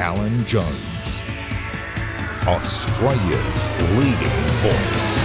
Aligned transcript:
Alan 0.00 0.46
Jones, 0.46 1.22
Australia's 2.46 3.68
leading 3.98 4.40
voice. 4.62 5.20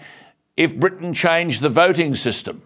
if 0.57 0.75
Britain 0.75 1.13
changed 1.13 1.61
the 1.61 1.69
voting 1.69 2.16
system? 2.16 2.63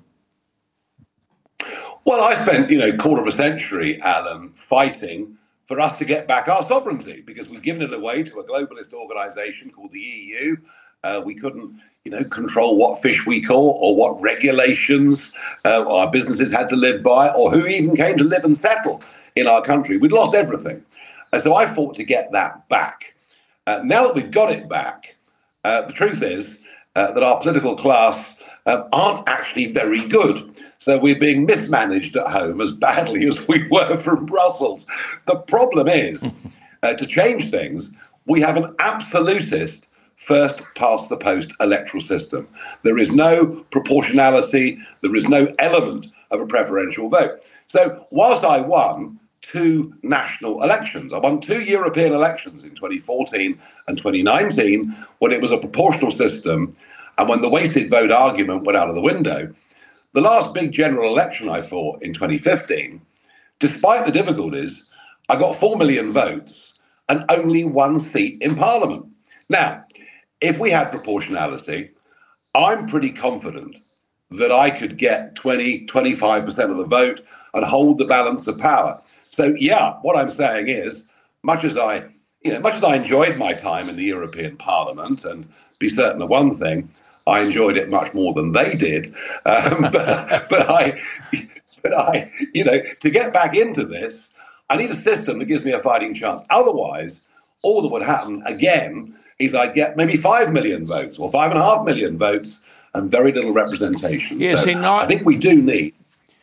Well, 2.08 2.24
I 2.24 2.36
spent, 2.36 2.72
you 2.72 2.78
know, 2.78 2.96
quarter 2.96 3.22
of 3.22 3.28
a 3.28 3.34
century, 3.34 4.02
Alan, 4.02 4.52
fighting 4.52 5.38
for 5.66 5.78
us 5.82 5.92
to 5.98 6.06
get 6.06 6.26
back 6.26 6.48
our 6.48 6.64
sovereignty 6.64 7.20
because 7.20 7.50
we've 7.50 7.62
given 7.62 7.82
it 7.82 7.94
away 7.94 8.24
to 8.24 8.40
a 8.40 8.46
globalist 8.46 8.94
organisation 8.94 9.72
called 9.72 9.92
the 9.92 10.00
EU. 10.00 10.56
Uh, 11.04 11.22
we 11.26 11.36
couldn't, 11.36 11.82
you 12.06 12.12
know, 12.14 12.24
control 12.24 12.78
what 12.78 13.02
fish 13.02 13.26
we 13.26 13.42
caught 13.42 13.76
or 13.82 13.94
what 13.94 14.22
regulations 14.22 15.34
uh, 15.66 15.84
our 15.86 16.10
businesses 16.10 16.50
had 16.50 16.70
to 16.70 16.78
live 16.78 17.04
by 17.04 17.28
or 17.34 17.52
who 17.52 17.68
even 17.68 17.94
came 17.94 18.16
to 18.16 18.24
live 18.24 18.46
and 18.46 18.58
settle 18.58 19.02
in 19.36 19.46
our 19.46 19.62
country. 19.62 19.98
We'd 19.98 20.14
lost 20.14 20.34
everything. 20.34 20.82
And 21.34 21.42
so 21.42 21.56
I 21.56 21.66
fought 21.66 21.96
to 21.96 22.06
get 22.06 22.32
that 22.32 22.70
back. 22.70 23.16
Uh, 23.68 23.82
now 23.84 24.06
that 24.06 24.16
we've 24.16 24.32
got 24.32 24.50
it 24.50 24.70
back, 24.70 25.18
uh, 25.66 25.82
the 25.82 25.92
truth 25.92 26.22
is 26.24 26.58
uh, 26.96 27.12
that 27.12 27.22
our 27.22 27.38
political 27.38 27.76
class 27.76 28.34
um, 28.66 28.88
aren't 28.94 29.28
actually 29.28 29.74
very 29.74 30.08
good. 30.08 30.54
So 30.80 30.98
we're 30.98 31.20
being 31.20 31.46
mismanaged 31.46 32.16
at 32.16 32.28
home 32.28 32.62
as 32.62 32.72
badly 32.72 33.26
as 33.28 33.48
we 33.48 33.68
were 33.68 33.98
from 33.98 34.26
Brussels. 34.26 34.86
The 35.26 35.36
problem 35.36 35.88
is, 35.88 36.24
uh, 36.84 36.94
to 36.94 37.06
change 37.06 37.52
things, 37.52 37.96
we 38.26 38.42
have 38.42 38.58
an 38.58 38.76
absolutist 38.80 39.88
first 40.16 40.62
past 40.76 41.10
the 41.10 41.18
post 41.18 41.54
electoral 41.62 42.02
system. 42.02 42.48
There 42.84 42.98
is 42.98 43.12
no 43.12 43.66
proportionality, 43.72 44.78
there 45.02 45.16
is 45.16 45.28
no 45.30 45.48
element 45.60 46.08
of 46.32 46.42
a 46.42 46.46
preferential 46.46 47.10
vote. 47.10 47.42
So, 47.68 48.06
whilst 48.12 48.44
I 48.44 48.62
won 48.62 49.20
two 49.42 49.94
national 50.04 50.62
elections, 50.64 51.14
I 51.14 51.20
won 51.20 51.40
two 51.40 51.62
European 51.62 52.14
elections 52.14 52.64
in 52.64 52.72
2014 52.72 53.58
and 53.88 53.98
2019 53.98 54.96
when 55.20 55.32
it 55.32 55.42
was 55.42 55.52
a 55.52 55.58
proportional 55.58 56.12
system 56.12 56.72
and 57.18 57.30
when 57.30 57.42
the 57.42 57.50
wasted 57.50 57.90
vote 57.90 58.12
argument 58.12 58.66
went 58.66 58.78
out 58.78 58.90
of 58.90 58.96
the 58.96 59.02
window. 59.02 59.54
The 60.18 60.22
last 60.22 60.52
big 60.52 60.72
general 60.72 61.12
election 61.12 61.48
I 61.48 61.62
fought 61.62 62.02
in 62.02 62.12
2015, 62.12 63.00
despite 63.60 64.04
the 64.04 64.12
difficulties, 64.12 64.84
I 65.30 65.38
got 65.38 65.56
4 65.56 65.78
million 65.78 66.12
votes 66.12 66.74
and 67.08 67.24
only 67.30 67.64
one 67.64 68.00
seat 68.00 68.42
in 68.42 68.56
Parliament. 68.56 69.06
Now, 69.48 69.86
if 70.42 70.58
we 70.58 70.72
had 70.72 70.90
proportionality, 70.90 71.92
I'm 72.56 72.88
pretty 72.88 73.12
confident 73.12 73.78
that 74.32 74.52
I 74.52 74.72
could 74.72 74.98
get 74.98 75.36
20, 75.36 75.86
25% 75.86 76.72
of 76.72 76.78
the 76.78 76.86
vote 76.86 77.22
and 77.54 77.64
hold 77.64 78.00
the 78.00 78.06
balance 78.06 78.48
of 78.48 78.58
power. 78.58 79.00
So, 79.30 79.54
yeah, 79.60 80.00
what 80.02 80.18
I'm 80.18 80.32
saying 80.32 80.68
is, 80.68 81.04
much 81.44 81.64
as 81.64 81.78
I, 81.78 82.06
you 82.42 82.54
know, 82.54 82.60
much 82.60 82.74
as 82.74 82.84
I 82.84 82.96
enjoyed 82.96 83.38
my 83.38 83.54
time 83.54 83.88
in 83.88 83.98
the 83.98 84.06
European 84.06 84.58
Parliament, 84.58 85.26
and 85.26 85.48
be 85.78 85.90
certain 85.90 86.24
of 86.24 86.32
one 86.32 86.56
thing, 86.56 86.90
I 87.28 87.42
enjoyed 87.42 87.78
it 87.78 87.90
much 87.90 88.14
more 88.14 88.34
than 88.34 88.54
they 88.54 88.76
did. 88.76 89.14
Um, 89.46 89.82
but, 89.92 90.48
but 90.50 90.70
I, 90.70 91.00
but 91.84 91.94
I, 91.94 92.32
you 92.54 92.64
know, 92.64 92.80
to 93.02 93.10
get 93.10 93.34
back 93.34 93.56
into 93.56 93.86
this, 93.86 94.30
I 94.70 94.78
need 94.78 94.90
a 94.90 94.96
system 94.96 95.40
that 95.40 95.46
gives 95.46 95.64
me 95.64 95.72
a 95.72 95.80
fighting 95.80 96.14
chance. 96.14 96.42
Otherwise, 96.50 97.22
all 97.62 97.82
that 97.82 97.90
would 97.90 98.04
happen 98.04 98.44
again 98.46 99.14
is 99.40 99.54
I'd 99.54 99.76
get 99.76 99.98
maybe 99.98 100.18
five 100.18 100.52
million 100.52 100.86
votes 100.86 101.18
or 101.18 101.32
five 101.32 101.52
and 101.52 101.60
a 101.60 101.64
half 101.64 101.86
million 101.86 102.18
votes 102.18 102.60
and 102.94 103.12
very 103.12 103.32
little 103.32 103.54
representation. 103.54 104.40
Yes, 104.40 104.64
so 104.64 104.72
I 104.74 105.06
think 105.06 105.26
we 105.26 105.38
do 105.38 105.56
need 105.62 105.94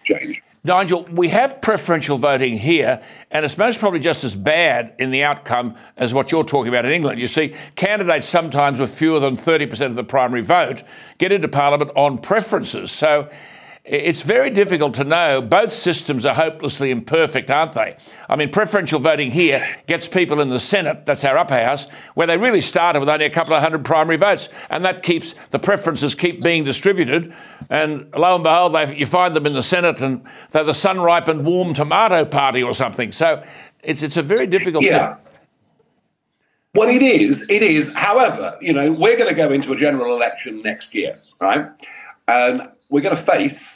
change. 0.04 0.42
Nigel, 0.66 1.04
we 1.12 1.28
have 1.28 1.60
preferential 1.60 2.16
voting 2.16 2.56
here, 2.56 3.02
and 3.30 3.44
it's 3.44 3.58
most 3.58 3.78
probably 3.78 4.00
just 4.00 4.24
as 4.24 4.34
bad 4.34 4.94
in 4.98 5.10
the 5.10 5.22
outcome 5.22 5.76
as 5.98 6.14
what 6.14 6.32
you're 6.32 6.42
talking 6.42 6.70
about 6.70 6.86
in 6.86 6.92
England. 6.92 7.20
You 7.20 7.28
see, 7.28 7.54
candidates 7.76 8.26
sometimes 8.26 8.80
with 8.80 8.94
fewer 8.94 9.20
than 9.20 9.36
30% 9.36 9.84
of 9.84 9.94
the 9.94 10.04
primary 10.04 10.40
vote 10.40 10.82
get 11.18 11.32
into 11.32 11.48
Parliament 11.48 11.90
on 11.96 12.16
preferences. 12.16 12.90
So 12.90 13.28
it's 13.84 14.22
very 14.22 14.48
difficult 14.48 14.94
to 14.94 15.04
know. 15.04 15.42
Both 15.42 15.70
systems 15.70 16.24
are 16.24 16.34
hopelessly 16.34 16.90
imperfect, 16.90 17.50
aren't 17.50 17.74
they? 17.74 17.96
I 18.30 18.36
mean, 18.36 18.50
preferential 18.50 18.98
voting 18.98 19.30
here 19.30 19.66
gets 19.86 20.08
people 20.08 20.40
in 20.40 20.48
the 20.48 20.58
Senate, 20.58 21.04
that's 21.04 21.22
our 21.22 21.36
upper 21.36 21.62
house, 21.62 21.86
where 22.14 22.26
they 22.26 22.38
really 22.38 22.62
started 22.62 23.00
with 23.00 23.10
only 23.10 23.26
a 23.26 23.30
couple 23.30 23.52
of 23.52 23.62
hundred 23.62 23.84
primary 23.84 24.16
votes. 24.16 24.48
And 24.70 24.86
that 24.86 25.02
keeps 25.02 25.34
the 25.50 25.58
preferences 25.58 26.14
keep 26.14 26.42
being 26.42 26.64
distributed. 26.64 27.34
And 27.68 28.10
lo 28.16 28.34
and 28.36 28.42
behold, 28.42 28.74
they, 28.74 28.96
you 28.96 29.04
find 29.04 29.36
them 29.36 29.44
in 29.44 29.52
the 29.52 29.62
Senate 29.62 30.00
and 30.00 30.24
they're 30.50 30.64
the 30.64 30.72
sun 30.72 30.98
ripened 31.00 31.44
warm 31.44 31.74
tomato 31.74 32.24
party 32.24 32.62
or 32.62 32.74
something. 32.74 33.12
So 33.12 33.44
it's, 33.82 34.02
it's 34.02 34.16
a 34.16 34.22
very 34.22 34.46
difficult 34.46 34.82
Yeah. 34.84 35.16
thing. 35.16 35.34
Well, 36.74 36.88
it 36.88 37.02
is. 37.02 37.42
It 37.50 37.62
is. 37.62 37.92
However, 37.94 38.56
you 38.62 38.72
know, 38.72 38.92
we're 38.92 39.16
going 39.16 39.28
to 39.28 39.34
go 39.34 39.52
into 39.52 39.72
a 39.72 39.76
general 39.76 40.14
election 40.16 40.60
next 40.62 40.92
year, 40.94 41.18
right? 41.40 41.66
And 42.26 42.62
we're 42.90 43.02
going 43.02 43.14
to 43.14 43.22
face 43.22 43.73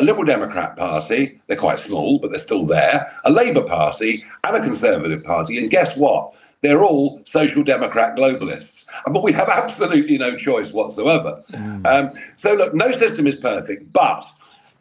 a 0.00 0.02
Liberal 0.02 0.24
Democrat 0.24 0.76
Party. 0.76 1.40
They're 1.46 1.56
quite 1.56 1.78
small, 1.78 2.18
but 2.18 2.30
they're 2.30 2.40
still 2.40 2.66
there. 2.66 3.12
A 3.24 3.30
Labour 3.30 3.62
Party 3.62 4.24
and 4.44 4.56
a 4.56 4.60
Conservative 4.60 5.22
Party. 5.24 5.58
And 5.58 5.70
guess 5.70 5.96
what? 5.96 6.34
They're 6.62 6.82
all 6.82 7.20
social 7.24 7.62
democrat 7.62 8.16
globalists. 8.16 8.84
But 9.06 9.22
we 9.22 9.32
have 9.32 9.48
absolutely 9.52 10.16
no 10.18 10.36
choice 10.36 10.72
whatsoever. 10.72 11.42
Um, 11.84 12.10
so, 12.36 12.54
look, 12.54 12.74
no 12.74 12.92
system 12.92 13.26
is 13.26 13.36
perfect, 13.36 13.92
but 13.92 14.26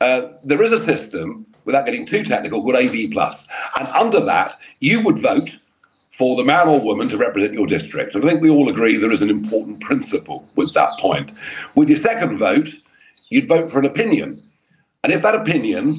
uh, 0.02 0.28
there 0.44 0.64
is 0.64 0.72
a 0.72 0.78
system, 0.78 1.46
without 1.66 1.86
getting 1.86 2.06
too 2.06 2.24
technical, 2.24 2.62
called 2.62 2.76
AV 2.76 3.12
Plus. 3.12 3.46
And 3.78 3.88
under 3.90 4.22
that, 4.22 4.56
you 4.80 5.02
would 5.04 5.20
vote 5.20 5.58
for 6.18 6.36
the 6.36 6.44
man 6.44 6.68
or 6.68 6.82
woman 6.82 7.08
to 7.10 7.18
represent 7.18 7.54
your 7.54 7.68
district. 7.68 8.16
And 8.16 8.24
I 8.24 8.28
think 8.28 8.42
we 8.42 8.50
all 8.50 8.70
agree 8.70 8.98
there 8.98 9.12
is 9.12 9.22
an 9.22 9.30
important 9.30 9.82
principle 9.82 10.46
with 10.56 10.74
that 10.74 10.92
point. 11.00 11.32
With 11.76 11.90
your 11.90 11.98
second 11.98 12.38
vote, 12.38 12.70
you'd 13.30 13.48
vote 13.48 13.72
for 13.72 13.80
an 13.80 13.86
opinion. 13.86 14.42
And 15.04 15.14
if 15.14 15.22
that 15.22 15.36
opinion 15.36 15.96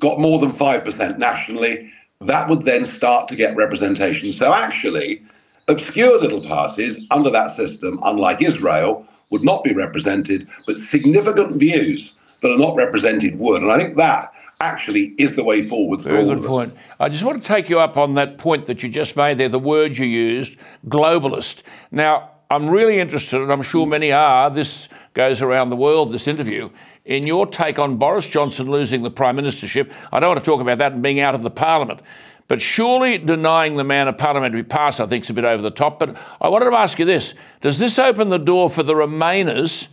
got 0.00 0.18
more 0.18 0.40
than 0.40 0.50
5% 0.50 1.18
nationally, 1.18 1.92
that 2.20 2.48
would 2.48 2.62
then 2.62 2.84
start 2.84 3.28
to 3.28 3.36
get 3.36 3.56
representation. 3.56 4.32
So 4.32 4.52
actually, 4.52 5.22
obscure 5.68 6.20
little 6.20 6.42
parties 6.42 7.06
under 7.10 7.30
that 7.30 7.52
system, 7.52 8.00
unlike 8.02 8.42
Israel, 8.42 9.06
would 9.30 9.44
not 9.44 9.62
be 9.62 9.72
represented, 9.72 10.48
but 10.66 10.76
significant 10.76 11.56
views 11.56 12.12
that 12.40 12.50
are 12.50 12.58
not 12.58 12.74
represented 12.74 13.38
would. 13.38 13.62
And 13.62 13.70
I 13.70 13.78
think 13.78 13.96
that 13.96 14.28
actually 14.60 15.14
is 15.18 15.36
the 15.36 15.44
way 15.44 15.62
forward. 15.62 16.02
Very 16.02 16.24
good 16.24 16.44
point. 16.44 16.76
I 16.98 17.08
just 17.08 17.24
want 17.24 17.38
to 17.38 17.44
take 17.44 17.70
you 17.70 17.78
up 17.78 17.96
on 17.96 18.14
that 18.14 18.36
point 18.36 18.66
that 18.66 18.82
you 18.82 18.88
just 18.88 19.16
made 19.16 19.38
there, 19.38 19.48
the 19.48 19.58
word 19.58 19.96
you 19.96 20.06
used, 20.06 20.58
globalist. 20.88 21.62
Now, 21.90 22.30
I'm 22.50 22.68
really 22.68 22.98
interested, 22.98 23.40
and 23.40 23.52
I'm 23.52 23.62
sure 23.62 23.86
many 23.86 24.10
are, 24.10 24.50
this 24.50 24.88
goes 25.14 25.40
around 25.40 25.68
the 25.68 25.76
world, 25.76 26.12
this 26.12 26.26
interview, 26.26 26.68
in 27.10 27.26
your 27.26 27.44
take 27.44 27.78
on 27.78 27.96
Boris 27.96 28.26
Johnson 28.26 28.70
losing 28.70 29.02
the 29.02 29.10
prime 29.10 29.36
ministership. 29.36 29.92
I 30.12 30.20
don't 30.20 30.30
want 30.30 30.38
to 30.38 30.46
talk 30.46 30.60
about 30.60 30.78
that 30.78 30.92
and 30.92 31.02
being 31.02 31.18
out 31.18 31.34
of 31.34 31.42
the 31.42 31.50
parliament. 31.50 32.00
But 32.46 32.60
surely 32.60 33.18
denying 33.18 33.76
the 33.76 33.84
man 33.84 34.06
a 34.06 34.12
parliamentary 34.12 34.62
pass, 34.62 35.00
I 35.00 35.06
think, 35.06 35.24
is 35.24 35.30
a 35.30 35.34
bit 35.34 35.44
over 35.44 35.60
the 35.60 35.72
top. 35.72 35.98
But 35.98 36.16
I 36.40 36.48
wanted 36.48 36.70
to 36.70 36.76
ask 36.76 36.98
you 37.00 37.04
this 37.04 37.34
Does 37.60 37.78
this 37.78 37.98
open 37.98 38.28
the 38.28 38.38
door 38.38 38.70
for 38.70 38.84
the 38.84 38.94
Remainers? 38.94 39.88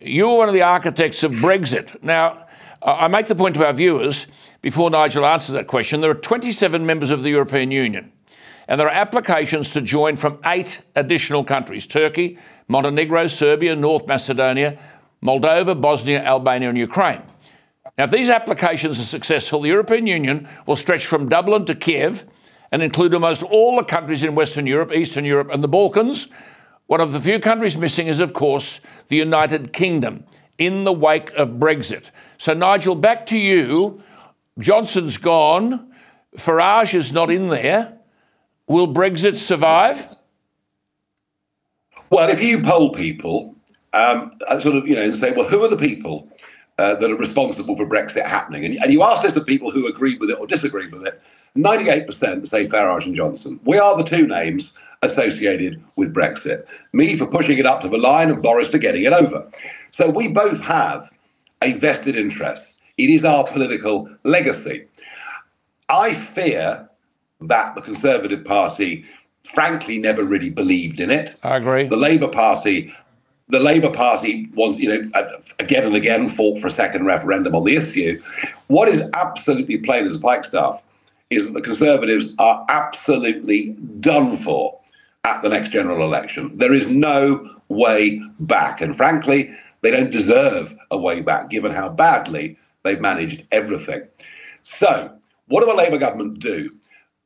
You 0.00 0.28
were 0.28 0.36
one 0.36 0.48
of 0.48 0.54
the 0.54 0.62
architects 0.62 1.22
of 1.24 1.32
Brexit. 1.32 2.00
Now, 2.02 2.46
I 2.80 3.08
make 3.08 3.26
the 3.26 3.36
point 3.36 3.54
to 3.56 3.66
our 3.66 3.72
viewers 3.72 4.26
before 4.60 4.90
Nigel 4.90 5.26
answers 5.26 5.54
that 5.54 5.66
question 5.66 6.00
there 6.00 6.10
are 6.10 6.14
27 6.14 6.86
members 6.86 7.10
of 7.10 7.24
the 7.24 7.30
European 7.30 7.72
Union, 7.72 8.12
and 8.68 8.80
there 8.80 8.88
are 8.88 8.94
applications 8.94 9.70
to 9.70 9.80
join 9.80 10.14
from 10.14 10.38
eight 10.44 10.80
additional 10.94 11.42
countries 11.42 11.88
Turkey, 11.88 12.38
Montenegro, 12.68 13.26
Serbia, 13.26 13.74
North 13.74 14.06
Macedonia, 14.06 14.78
Moldova, 15.22 15.80
Bosnia, 15.80 16.22
Albania, 16.22 16.68
and 16.68 16.78
Ukraine. 16.78 17.22
Now, 17.96 18.04
if 18.04 18.10
these 18.10 18.30
applications 18.30 18.98
are 18.98 19.04
successful, 19.04 19.60
the 19.60 19.68
European 19.68 20.06
Union 20.06 20.48
will 20.66 20.76
stretch 20.76 21.06
from 21.06 21.28
Dublin 21.28 21.64
to 21.66 21.74
Kiev 21.74 22.24
and 22.70 22.82
include 22.82 23.12
almost 23.14 23.42
all 23.42 23.76
the 23.76 23.84
countries 23.84 24.24
in 24.24 24.34
Western 24.34 24.66
Europe, 24.66 24.92
Eastern 24.92 25.24
Europe, 25.24 25.50
and 25.52 25.62
the 25.62 25.68
Balkans. 25.68 26.26
One 26.86 27.00
of 27.00 27.12
the 27.12 27.20
few 27.20 27.38
countries 27.38 27.76
missing 27.76 28.06
is, 28.06 28.20
of 28.20 28.32
course, 28.32 28.80
the 29.08 29.16
United 29.16 29.72
Kingdom 29.72 30.24
in 30.58 30.84
the 30.84 30.92
wake 30.92 31.30
of 31.34 31.50
Brexit. 31.50 32.10
So, 32.38 32.54
Nigel, 32.54 32.94
back 32.94 33.26
to 33.26 33.38
you. 33.38 34.02
Johnson's 34.58 35.18
gone. 35.18 35.92
Farage 36.36 36.94
is 36.94 37.12
not 37.12 37.30
in 37.30 37.48
there. 37.48 37.98
Will 38.66 38.88
Brexit 38.88 39.34
survive? 39.34 40.16
Well, 42.10 42.28
if 42.30 42.42
you 42.42 42.62
poll 42.62 42.90
people, 42.90 43.56
um, 43.94 44.30
sort 44.60 44.76
of, 44.76 44.86
you 44.86 44.94
know, 44.94 45.02
and 45.02 45.16
say, 45.16 45.32
well, 45.32 45.48
who 45.48 45.62
are 45.62 45.68
the 45.68 45.76
people 45.76 46.28
uh, 46.78 46.94
that 46.94 47.10
are 47.10 47.16
responsible 47.16 47.76
for 47.76 47.86
Brexit 47.86 48.24
happening. 48.24 48.64
And, 48.64 48.78
and 48.82 48.92
you 48.92 49.02
ask 49.02 49.22
this 49.22 49.34
to 49.34 49.40
people 49.40 49.70
who 49.70 49.86
agree 49.86 50.16
with 50.16 50.30
it 50.30 50.38
or 50.38 50.46
disagree 50.46 50.88
with 50.88 51.06
it, 51.06 51.20
98% 51.56 52.46
say 52.48 52.66
Farage 52.66 53.04
and 53.04 53.14
Johnson. 53.14 53.60
We 53.64 53.78
are 53.78 53.96
the 53.96 54.04
two 54.04 54.26
names 54.26 54.72
associated 55.02 55.82
with 55.96 56.14
Brexit. 56.14 56.64
Me 56.92 57.14
for 57.14 57.26
pushing 57.26 57.58
it 57.58 57.66
up 57.66 57.80
to 57.82 57.88
the 57.88 57.98
line 57.98 58.30
and 58.30 58.42
Boris 58.42 58.68
for 58.68 58.78
getting 58.78 59.02
it 59.04 59.12
over. 59.12 59.48
So 59.90 60.10
we 60.10 60.28
both 60.28 60.60
have 60.60 61.10
a 61.62 61.74
vested 61.74 62.16
interest. 62.16 62.72
It 62.96 63.10
is 63.10 63.24
our 63.24 63.44
political 63.44 64.08
legacy. 64.24 64.86
I 65.88 66.14
fear 66.14 66.88
that 67.42 67.74
the 67.74 67.82
Conservative 67.82 68.44
Party, 68.44 69.04
frankly, 69.54 69.98
never 69.98 70.24
really 70.24 70.50
believed 70.50 71.00
in 71.00 71.10
it. 71.10 71.34
I 71.42 71.56
agree. 71.56 71.84
The 71.84 71.96
Labour 71.96 72.28
Party 72.28 72.94
the 73.52 73.60
Labour 73.60 73.90
Party 73.90 74.48
wants, 74.54 74.80
you 74.80 74.88
know, 74.88 75.10
uh, 75.12 75.24
again 75.58 75.84
and 75.84 75.94
again 75.94 76.30
fought 76.30 76.58
for 76.58 76.68
a 76.68 76.70
second 76.70 77.04
referendum 77.04 77.54
on 77.54 77.64
the 77.64 77.76
issue. 77.76 78.20
What 78.68 78.88
is 78.88 79.08
absolutely 79.12 79.76
plain 79.76 80.06
as 80.06 80.14
a 80.14 80.18
pikestaff 80.18 80.80
is 81.28 81.46
that 81.46 81.52
the 81.52 81.60
Conservatives 81.60 82.34
are 82.38 82.64
absolutely 82.70 83.74
done 84.00 84.38
for 84.38 84.80
at 85.24 85.42
the 85.42 85.50
next 85.50 85.68
general 85.68 86.02
election. 86.02 86.56
There 86.56 86.72
is 86.72 86.88
no 86.88 87.48
way 87.68 88.22
back. 88.40 88.80
And 88.80 88.96
frankly, 88.96 89.50
they 89.82 89.90
don't 89.90 90.10
deserve 90.10 90.74
a 90.90 90.96
way 90.96 91.20
back 91.20 91.50
given 91.50 91.72
how 91.72 91.90
badly 91.90 92.58
they've 92.84 93.00
managed 93.00 93.44
everything. 93.52 94.02
So, 94.62 95.14
what 95.48 95.62
do 95.62 95.70
a 95.70 95.76
Labour 95.76 95.98
government 95.98 96.38
do? 96.38 96.70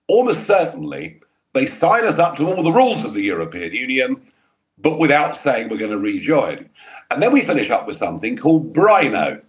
Almost 0.08 0.44
certainly, 0.44 1.20
they 1.52 1.66
sign 1.66 2.04
us 2.04 2.18
up 2.18 2.36
to 2.36 2.48
all 2.48 2.64
the 2.64 2.72
rules 2.72 3.04
of 3.04 3.14
the 3.14 3.22
European 3.22 3.72
Union 3.72 4.20
but 4.78 4.98
without 4.98 5.36
saying 5.36 5.68
we're 5.68 5.78
going 5.78 5.90
to 5.90 5.98
rejoin. 5.98 6.68
And 7.10 7.22
then 7.22 7.32
we 7.32 7.40
finish 7.42 7.70
up 7.70 7.86
with 7.86 7.96
something 7.96 8.36
called 8.36 8.72
BRINO, 8.72 9.40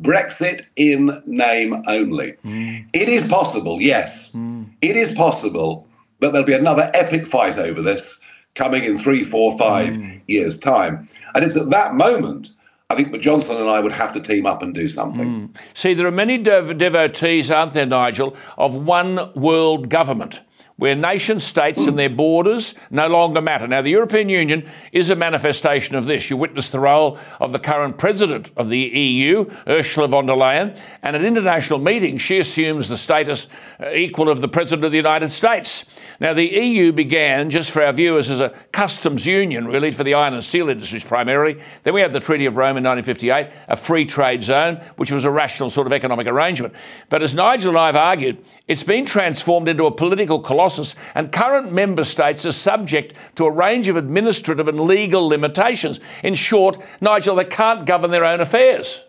Brexit 0.00 0.62
in 0.76 1.22
name 1.26 1.82
only. 1.86 2.34
Mm. 2.44 2.86
It 2.92 3.08
is 3.08 3.28
possible, 3.28 3.80
yes, 3.80 4.30
mm. 4.32 4.68
it 4.82 4.96
is 4.96 5.10
possible 5.10 5.88
that 6.20 6.32
there'll 6.32 6.46
be 6.46 6.52
another 6.52 6.90
epic 6.94 7.26
fight 7.26 7.58
over 7.58 7.82
this 7.82 8.16
coming 8.54 8.84
in 8.84 8.96
three, 8.96 9.22
four, 9.22 9.56
five 9.58 9.94
mm. 9.94 10.20
years' 10.26 10.58
time. 10.58 11.06
And 11.34 11.44
it's 11.44 11.56
at 11.56 11.70
that 11.70 11.94
moment. 11.94 12.50
I 12.88 12.94
think 12.94 13.20
Johnson 13.20 13.56
and 13.56 13.68
I 13.68 13.80
would 13.80 13.90
have 13.90 14.12
to 14.12 14.20
team 14.20 14.46
up 14.46 14.62
and 14.62 14.72
do 14.72 14.88
something. 14.88 15.48
Mm. 15.48 15.56
See, 15.74 15.92
there 15.92 16.06
are 16.06 16.12
many 16.12 16.38
dev- 16.38 16.78
devotees, 16.78 17.50
aren't 17.50 17.72
there, 17.72 17.84
Nigel, 17.84 18.36
of 18.56 18.76
one 18.76 19.32
world 19.34 19.88
government 19.88 20.40
where 20.76 20.94
nation 20.94 21.40
states 21.40 21.86
and 21.86 21.98
their 21.98 22.10
borders 22.10 22.74
no 22.90 23.08
longer 23.08 23.40
matter. 23.40 23.66
Now, 23.66 23.80
the 23.80 23.90
European 23.90 24.28
Union 24.28 24.68
is 24.92 25.08
a 25.08 25.16
manifestation 25.16 25.96
of 25.96 26.04
this. 26.04 26.28
You 26.28 26.36
witness 26.36 26.68
the 26.68 26.80
role 26.80 27.18
of 27.40 27.52
the 27.52 27.58
current 27.58 27.96
president 27.96 28.50
of 28.58 28.68
the 28.68 28.78
EU, 28.78 29.50
Ursula 29.66 30.08
von 30.08 30.26
der 30.26 30.34
Leyen, 30.34 30.78
and 31.02 31.16
at 31.16 31.24
international 31.24 31.78
meetings, 31.78 32.20
she 32.20 32.38
assumes 32.38 32.88
the 32.88 32.98
status 32.98 33.48
uh, 33.80 33.88
equal 33.90 34.28
of 34.28 34.42
the 34.42 34.48
president 34.48 34.84
of 34.84 34.90
the 34.90 34.98
United 34.98 35.32
States. 35.32 35.84
Now, 36.20 36.34
the 36.34 36.46
EU 36.46 36.92
began, 36.92 37.48
just 37.48 37.70
for 37.70 37.82
our 37.82 37.92
viewers, 37.92 38.28
as 38.28 38.40
a 38.40 38.50
customs 38.72 39.24
union, 39.24 39.66
really, 39.66 39.92
for 39.92 40.04
the 40.04 40.12
iron 40.12 40.34
and 40.34 40.44
steel 40.44 40.68
industries 40.68 41.04
primarily. 41.04 41.58
Then 41.84 41.94
we 41.94 42.02
had 42.02 42.12
the 42.12 42.20
Treaty 42.20 42.44
of 42.44 42.56
Rome 42.56 42.76
in 42.76 42.84
1958, 42.84 43.48
a 43.68 43.76
free 43.76 44.04
trade 44.04 44.42
zone, 44.42 44.76
which 44.96 45.10
was 45.10 45.24
a 45.24 45.30
rational 45.30 45.70
sort 45.70 45.86
of 45.86 45.92
economic 45.94 46.26
arrangement. 46.26 46.74
But 47.08 47.22
as 47.22 47.34
Nigel 47.34 47.70
and 47.70 47.78
I 47.78 47.86
have 47.86 47.96
argued, 47.96 48.44
it's 48.68 48.82
been 48.82 49.06
transformed 49.06 49.68
into 49.68 49.86
a 49.86 49.90
political 49.90 50.38
colossus 50.38 50.65
Colossus, 50.66 50.96
and 51.14 51.30
current 51.30 51.72
member 51.72 52.02
states 52.02 52.44
are 52.44 52.50
subject 52.50 53.14
to 53.36 53.44
a 53.44 53.50
range 53.50 53.88
of 53.88 53.94
administrative 53.94 54.66
and 54.66 54.80
legal 54.80 55.28
limitations. 55.28 56.00
In 56.24 56.34
short, 56.34 56.76
Nigel, 57.00 57.36
they 57.36 57.44
can't 57.44 57.86
govern 57.86 58.10
their 58.10 58.24
own 58.24 58.40
affairs. 58.40 59.04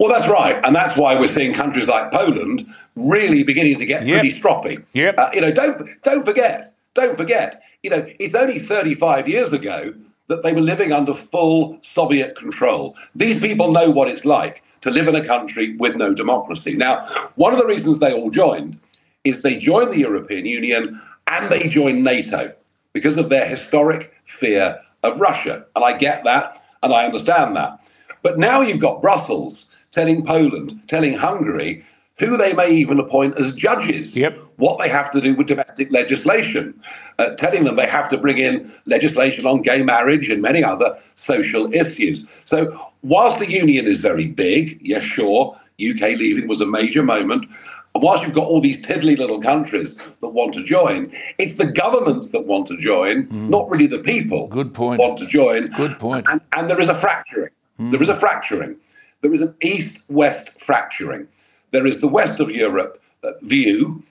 Well, 0.00 0.08
that's 0.08 0.28
right, 0.28 0.60
and 0.64 0.74
that's 0.74 0.96
why 0.96 1.16
we're 1.16 1.28
seeing 1.28 1.54
countries 1.54 1.86
like 1.86 2.10
Poland 2.10 2.66
really 2.96 3.44
beginning 3.44 3.78
to 3.78 3.86
get 3.86 4.04
yep. 4.04 4.20
pretty 4.20 4.36
stroppy. 4.36 4.84
Yep. 4.94 5.14
Uh, 5.16 5.30
you 5.32 5.40
know, 5.40 5.52
don't 5.52 6.02
don't 6.02 6.24
forget, 6.24 6.74
don't 6.94 7.16
forget. 7.16 7.62
You 7.84 7.90
know, 7.90 8.04
it's 8.18 8.34
only 8.34 8.58
35 8.58 9.28
years 9.28 9.52
ago 9.52 9.94
that 10.26 10.42
they 10.42 10.52
were 10.52 10.60
living 10.60 10.92
under 10.92 11.14
full 11.14 11.78
Soviet 11.82 12.34
control. 12.34 12.96
These 13.14 13.38
people 13.40 13.70
know 13.70 13.88
what 13.88 14.08
it's 14.08 14.24
like 14.24 14.64
to 14.80 14.90
live 14.90 15.06
in 15.06 15.14
a 15.14 15.24
country 15.24 15.76
with 15.76 15.94
no 15.94 16.12
democracy. 16.12 16.74
Now, 16.74 17.06
one 17.36 17.52
of 17.52 17.60
the 17.60 17.66
reasons 17.66 18.00
they 18.00 18.12
all 18.12 18.30
joined 18.30 18.80
is 19.24 19.42
they 19.42 19.58
join 19.58 19.90
the 19.90 19.98
European 19.98 20.46
Union 20.46 21.00
and 21.26 21.48
they 21.50 21.68
join 21.68 22.02
NATO 22.02 22.52
because 22.92 23.16
of 23.16 23.28
their 23.28 23.46
historic 23.46 24.14
fear 24.24 24.78
of 25.02 25.20
Russia. 25.20 25.64
And 25.76 25.84
I 25.84 25.96
get 25.96 26.24
that 26.24 26.62
and 26.82 26.92
I 26.92 27.04
understand 27.04 27.56
that. 27.56 27.78
But 28.22 28.38
now 28.38 28.60
you've 28.60 28.80
got 28.80 29.02
Brussels 29.02 29.66
telling 29.92 30.24
Poland, 30.24 30.80
telling 30.86 31.14
Hungary 31.14 31.84
who 32.18 32.36
they 32.36 32.52
may 32.52 32.70
even 32.70 32.98
appoint 32.98 33.38
as 33.38 33.54
judges, 33.54 34.14
yep. 34.14 34.38
what 34.56 34.78
they 34.78 34.88
have 34.88 35.10
to 35.12 35.20
do 35.20 35.34
with 35.34 35.46
domestic 35.46 35.90
legislation, 35.92 36.74
uh, 37.18 37.30
telling 37.36 37.64
them 37.64 37.76
they 37.76 37.86
have 37.86 38.08
to 38.08 38.18
bring 38.18 38.38
in 38.38 38.72
legislation 38.86 39.46
on 39.46 39.62
gay 39.62 39.82
marriage 39.82 40.28
and 40.28 40.42
many 40.42 40.62
other 40.62 40.98
social 41.14 41.72
issues. 41.72 42.26
So, 42.44 42.90
whilst 43.02 43.38
the 43.38 43.48
union 43.48 43.86
is 43.86 44.00
very 44.00 44.26
big, 44.26 44.80
yes, 44.82 45.04
sure, 45.04 45.56
UK 45.80 46.18
leaving 46.18 46.48
was 46.48 46.60
a 46.60 46.66
major 46.66 47.04
moment, 47.04 47.48
whilst 47.94 48.24
you've 48.24 48.34
got 48.34 48.46
all 48.46 48.60
these 48.60 48.80
tiddly 48.80 49.16
little 49.16 49.40
countries 49.40 49.94
that 50.20 50.28
want 50.28 50.54
to 50.54 50.64
join, 50.64 51.12
it's 51.38 51.54
the 51.54 51.66
governments 51.66 52.28
that 52.28 52.46
want 52.46 52.66
to 52.68 52.76
join, 52.78 53.26
mm. 53.26 53.48
not 53.48 53.68
really 53.70 53.86
the 53.86 53.98
people. 53.98 54.46
Good 54.48 54.74
point. 54.74 55.00
Want 55.00 55.18
to 55.18 55.26
join. 55.26 55.68
Good 55.68 55.98
point. 55.98 56.26
And, 56.30 56.40
and 56.52 56.70
there 56.70 56.80
is 56.80 56.88
a 56.88 56.94
fracturing. 56.94 57.50
Mm. 57.80 57.92
There 57.92 58.02
is 58.02 58.08
a 58.08 58.16
fracturing. 58.16 58.76
There 59.20 59.32
is 59.32 59.42
an 59.42 59.54
east-west 59.62 60.50
fracturing. 60.60 61.28
There 61.70 61.86
is 61.86 61.98
the 61.98 62.08
west 62.08 62.40
of 62.40 62.50
Europe 62.50 63.02
uh, 63.24 63.32
view, 63.42 64.02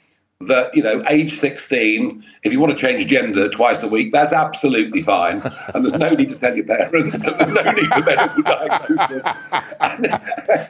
that 0.41 0.75
you 0.75 0.83
know 0.83 1.01
age 1.09 1.39
16 1.39 2.23
if 2.43 2.53
you 2.53 2.59
want 2.59 2.77
to 2.77 2.77
change 2.77 3.07
gender 3.07 3.49
twice 3.49 3.81
a 3.81 3.87
week 3.87 4.13
that's 4.13 4.31
absolutely 4.31 5.01
fine 5.01 5.41
and 5.73 5.83
there's 5.83 5.95
no 5.95 6.09
need 6.11 6.29
to 6.29 6.35
tell 6.35 6.55
your 6.55 6.63
parents 6.63 7.23
there's 7.23 7.47
no 7.47 7.71
need 7.71 7.87
for 7.87 8.03
medical 8.03 8.43
diagnosis 8.43 9.23
and, 9.81 10.05
and, 10.05 10.66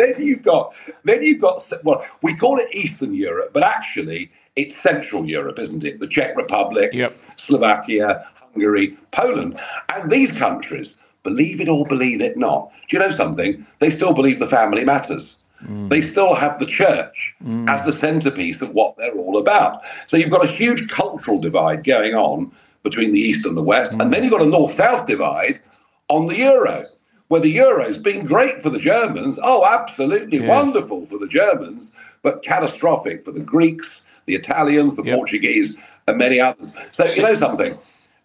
then 0.00 0.14
you've 0.18 0.42
got 0.42 0.72
then 1.04 1.22
you've 1.22 1.40
got 1.40 1.62
well 1.84 2.04
we 2.22 2.34
call 2.34 2.56
it 2.58 2.74
eastern 2.74 3.14
europe 3.14 3.50
but 3.52 3.62
actually 3.62 4.30
it's 4.56 4.76
central 4.76 5.24
europe 5.26 5.58
isn't 5.58 5.84
it 5.84 6.00
the 6.00 6.06
czech 6.06 6.36
republic 6.36 6.90
yep. 6.92 7.16
slovakia 7.36 8.24
hungary 8.34 8.96
poland 9.12 9.58
and 9.94 10.10
these 10.10 10.32
countries 10.32 10.94
believe 11.22 11.60
it 11.60 11.68
or 11.68 11.84
believe 11.86 12.20
it 12.20 12.36
not 12.36 12.70
do 12.88 12.96
you 12.96 13.02
know 13.02 13.10
something 13.10 13.66
they 13.78 13.90
still 13.90 14.14
believe 14.14 14.38
the 14.38 14.46
family 14.46 14.84
matters 14.84 15.36
Mm. 15.66 15.90
They 15.90 16.00
still 16.00 16.34
have 16.34 16.58
the 16.58 16.66
church 16.66 17.34
mm. 17.44 17.68
as 17.68 17.84
the 17.84 17.92
centerpiece 17.92 18.62
of 18.62 18.74
what 18.74 18.96
they're 18.96 19.12
all 19.12 19.36
about. 19.36 19.82
So 20.06 20.16
you've 20.16 20.30
got 20.30 20.44
a 20.44 20.48
huge 20.48 20.88
cultural 20.88 21.40
divide 21.40 21.84
going 21.84 22.14
on 22.14 22.50
between 22.82 23.12
the 23.12 23.20
East 23.20 23.44
and 23.44 23.56
the 23.56 23.62
West. 23.62 23.92
Mm. 23.92 24.02
And 24.02 24.14
then 24.14 24.22
you've 24.22 24.32
got 24.32 24.42
a 24.42 24.46
North 24.46 24.74
South 24.74 25.06
divide 25.06 25.60
on 26.08 26.26
the 26.26 26.36
euro, 26.36 26.84
where 27.30 27.40
the 27.40 27.48
euro's 27.48 27.96
been 27.96 28.26
great 28.26 28.60
for 28.60 28.70
the 28.70 28.78
Germans. 28.80 29.38
Oh, 29.42 29.64
absolutely 29.64 30.38
Yeah. 30.40 30.48
wonderful 30.48 31.06
for 31.06 31.16
the 31.16 31.28
Germans, 31.28 31.90
but 32.22 32.42
catastrophic 32.42 33.24
for 33.24 33.30
the 33.30 33.38
Greeks, 33.54 34.02
the 34.26 34.34
Italians, 34.34 34.96
the 34.96 35.04
Yep. 35.04 35.16
Portuguese, 35.16 35.76
and 36.08 36.18
many 36.18 36.40
others. 36.40 36.72
So 36.90 37.04
you 37.04 37.22
know 37.22 37.34
something, 37.34 37.78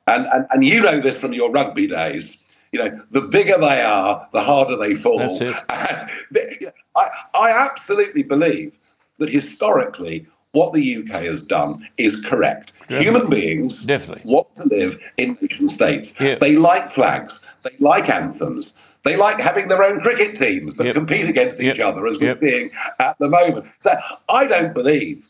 and, 0.07 0.25
and 0.33 0.47
and 0.49 0.65
you 0.65 0.81
know 0.81 0.99
this 0.99 1.15
from 1.15 1.33
your 1.33 1.51
rugby 1.51 1.85
days. 1.87 2.35
You 2.71 2.79
know, 2.83 2.99
the 3.11 3.21
bigger 3.21 3.57
they 3.59 3.81
are, 3.83 4.27
the 4.33 4.41
harder 4.41 4.75
they 4.75 4.95
fall. 4.95 5.19
That's 5.19 5.39
it. 5.39 5.55
And 5.69 6.71
I, 6.95 7.05
I 7.35 7.67
absolutely 7.69 8.23
believe 8.23 8.73
that 9.19 9.29
historically, 9.29 10.25
what 10.53 10.73
the 10.73 10.97
UK 10.97 11.23
has 11.31 11.41
done 11.41 11.87
is 11.97 12.19
correct. 12.25 12.73
Human 12.89 13.29
beings 13.29 13.83
Definitely. 13.83 14.23
want 14.33 14.53
to 14.55 14.63
live 14.65 14.97
in 15.17 15.37
nation 15.41 15.67
states. 15.69 16.13
Yeah. 16.19 16.35
They 16.35 16.55
like 16.57 16.91
flags. 16.91 17.39
They 17.63 17.75
like 17.79 18.09
anthems. 18.09 18.73
They 19.05 19.15
like 19.15 19.39
having 19.39 19.67
their 19.67 19.83
own 19.83 20.01
cricket 20.01 20.35
teams 20.35 20.75
that 20.75 20.85
Yep. 20.87 20.95
compete 20.95 21.29
against 21.29 21.61
each 21.61 21.77
Yep. 21.77 21.87
other, 21.87 22.07
as 22.07 22.19
we're 22.19 22.29
Yep. 22.29 22.37
seeing 22.37 22.71
at 22.99 23.17
the 23.19 23.29
moment. 23.29 23.67
So 23.79 23.91
I 24.29 24.47
don't 24.47 24.73
believe 24.73 25.23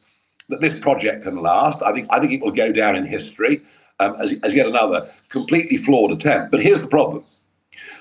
that 0.50 0.62
this 0.62 0.74
project 0.74 1.24
can 1.24 1.38
last. 1.42 1.84
I 1.84 1.92
think 1.92 2.08
I 2.10 2.20
think 2.20 2.32
it 2.32 2.42
will 2.42 2.52
go 2.52 2.72
down 2.72 2.96
in 2.96 3.06
history 3.06 3.62
um, 4.00 4.16
as, 4.20 4.40
as 4.44 4.56
yet 4.56 4.66
another 4.68 5.02
completely 5.30 5.78
flawed 5.78 6.12
attempt. 6.12 6.52
But 6.52 6.62
here's 6.62 6.82
the 6.82 6.88
problem: 6.88 7.24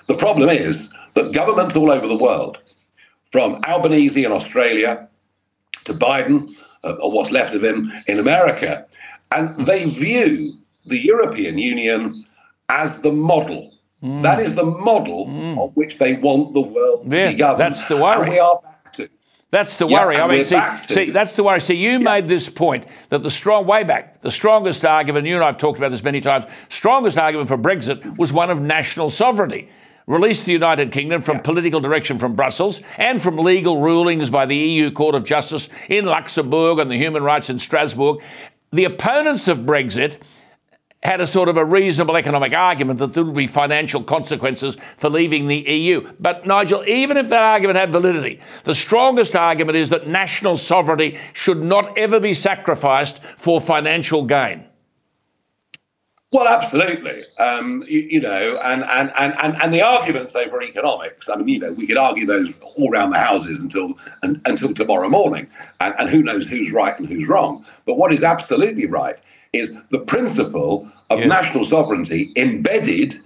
the 0.06 0.14
problem 0.14 0.48
is 0.48 0.88
that 1.14 1.32
governments 1.32 1.76
all 1.76 1.90
over 1.90 2.06
the 2.06 2.16
world, 2.18 2.58
from 3.32 3.60
Albanese 3.66 4.24
in 4.24 4.32
Australia 4.32 5.08
to 5.84 5.92
Biden, 5.94 6.54
uh, 6.84 6.94
or 7.02 7.12
what's 7.12 7.32
left 7.32 7.54
of 7.56 7.64
him 7.64 7.92
in 8.06 8.20
America, 8.20 8.86
and 9.32 9.54
they 9.66 9.90
view 9.90 10.52
the 10.86 10.98
European 11.04 11.58
Union 11.58 12.14
as 12.68 12.98
the 13.00 13.12
model. 13.12 13.73
That 14.02 14.40
is 14.40 14.54
the 14.54 14.64
model 14.64 15.26
mm. 15.26 15.54
Mm. 15.54 15.58
on 15.58 15.68
which 15.70 15.98
they 15.98 16.14
want 16.16 16.52
the 16.54 16.60
world 16.60 17.10
to 17.10 17.18
Yeah, 17.18 17.30
be 17.30 17.36
governed. 17.36 17.60
that's 17.60 17.88
the 17.88 17.96
worry. 17.96 18.22
And 18.22 18.30
we 18.30 18.38
are 18.38 18.60
back 18.62 18.92
to. 18.94 19.08
That's 19.50 19.76
the 19.76 19.86
Yeah, 19.86 20.04
worry. 20.04 20.16
I 20.16 20.26
mean, 20.26 20.44
see, 20.44 20.60
see, 20.88 21.10
that's 21.10 21.36
the 21.36 21.44
worry. 21.44 21.60
See, 21.60 21.76
you 21.76 22.00
made 22.00 22.26
this 22.26 22.48
point 22.48 22.86
that 23.08 23.22
the 23.22 23.30
strong 23.30 23.66
way 23.66 23.84
back, 23.84 24.20
the 24.20 24.30
strongest 24.30 24.84
argument, 24.84 25.26
you 25.26 25.36
and 25.36 25.44
I've 25.44 25.58
talked 25.58 25.78
about 25.78 25.90
this 25.92 26.02
many 26.02 26.20
times, 26.20 26.46
strongest 26.68 27.16
argument 27.16 27.48
for 27.48 27.56
Brexit 27.56 28.18
was 28.18 28.32
one 28.32 28.50
of 28.50 28.60
national 28.60 29.10
sovereignty. 29.10 29.70
Release 30.06 30.44
the 30.44 30.52
United 30.52 30.92
Kingdom 30.92 31.22
from 31.22 31.40
political 31.40 31.80
direction 31.80 32.18
from 32.18 32.34
Brussels 32.34 32.82
and 32.98 33.22
from 33.22 33.38
legal 33.38 33.80
rulings 33.80 34.28
by 34.28 34.44
the 34.44 34.56
EU 34.56 34.90
Court 34.90 35.14
of 35.14 35.24
Justice 35.24 35.68
in 35.88 36.04
Luxembourg 36.04 36.78
and 36.78 36.90
the 36.90 36.98
human 36.98 37.22
rights 37.22 37.48
in 37.48 37.58
Strasbourg. 37.58 38.20
The 38.70 38.84
opponents 38.84 39.48
of 39.48 39.58
Brexit 39.60 40.18
had 41.04 41.20
a 41.20 41.26
sort 41.26 41.48
of 41.48 41.56
a 41.56 41.64
reasonable 41.64 42.16
economic 42.16 42.54
argument 42.54 42.98
that 42.98 43.12
there 43.12 43.24
would 43.24 43.34
be 43.34 43.46
financial 43.46 44.02
consequences 44.02 44.76
for 44.96 45.10
leaving 45.10 45.46
the 45.46 45.58
EU. 45.58 46.10
But 46.18 46.46
Nigel, 46.46 46.82
even 46.88 47.16
if 47.18 47.28
that 47.28 47.42
argument 47.42 47.78
had 47.78 47.92
validity, 47.92 48.40
the 48.64 48.74
strongest 48.74 49.36
argument 49.36 49.76
is 49.76 49.90
that 49.90 50.08
national 50.08 50.56
sovereignty 50.56 51.18
should 51.34 51.62
not 51.62 51.98
ever 51.98 52.20
be 52.20 52.32
sacrificed 52.32 53.20
for 53.36 53.60
financial 53.60 54.24
gain. 54.24 54.64
Well, 56.32 56.48
absolutely. 56.48 57.22
Um, 57.38 57.84
you, 57.86 58.00
you 58.10 58.20
know, 58.20 58.58
and, 58.64 58.82
and, 58.82 59.12
and, 59.16 59.34
and, 59.40 59.62
and 59.62 59.72
the 59.72 59.82
arguments 59.82 60.34
over 60.34 60.60
economics, 60.62 61.28
I 61.28 61.36
mean, 61.36 61.48
you 61.48 61.58
know, 61.60 61.72
we 61.78 61.86
could 61.86 61.98
argue 61.98 62.26
those 62.26 62.52
all 62.60 62.90
around 62.90 63.10
the 63.10 63.20
houses 63.20 63.60
until 63.60 63.94
un, 64.24 64.42
until 64.44 64.74
tomorrow 64.74 65.08
morning, 65.08 65.48
and, 65.80 65.94
and 65.96 66.08
who 66.08 66.24
knows 66.24 66.46
who's 66.46 66.72
right 66.72 66.98
and 66.98 67.06
who's 67.06 67.28
wrong. 67.28 67.64
But 67.84 67.98
what 67.98 68.10
is 68.10 68.24
absolutely 68.24 68.86
right 68.86 69.16
is 69.54 69.70
the 69.90 70.00
principle 70.00 70.88
of 71.10 71.20
Yes. 71.20 71.28
national 71.28 71.64
sovereignty 71.64 72.30
embedded 72.36 73.16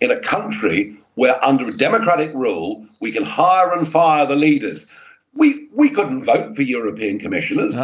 in 0.00 0.10
a 0.10 0.20
country 0.20 0.96
where, 1.14 1.42
under 1.44 1.72
democratic 1.72 2.32
rule, 2.34 2.84
we 3.00 3.10
can 3.10 3.24
hire 3.24 3.72
and 3.72 3.88
fire 3.88 4.24
the 4.26 4.36
leaders. 4.36 4.86
We, 5.34 5.68
we 5.74 5.90
couldn't 5.90 6.24
vote 6.24 6.54
for 6.54 6.62
European 6.62 7.18
commissioners. 7.18 7.74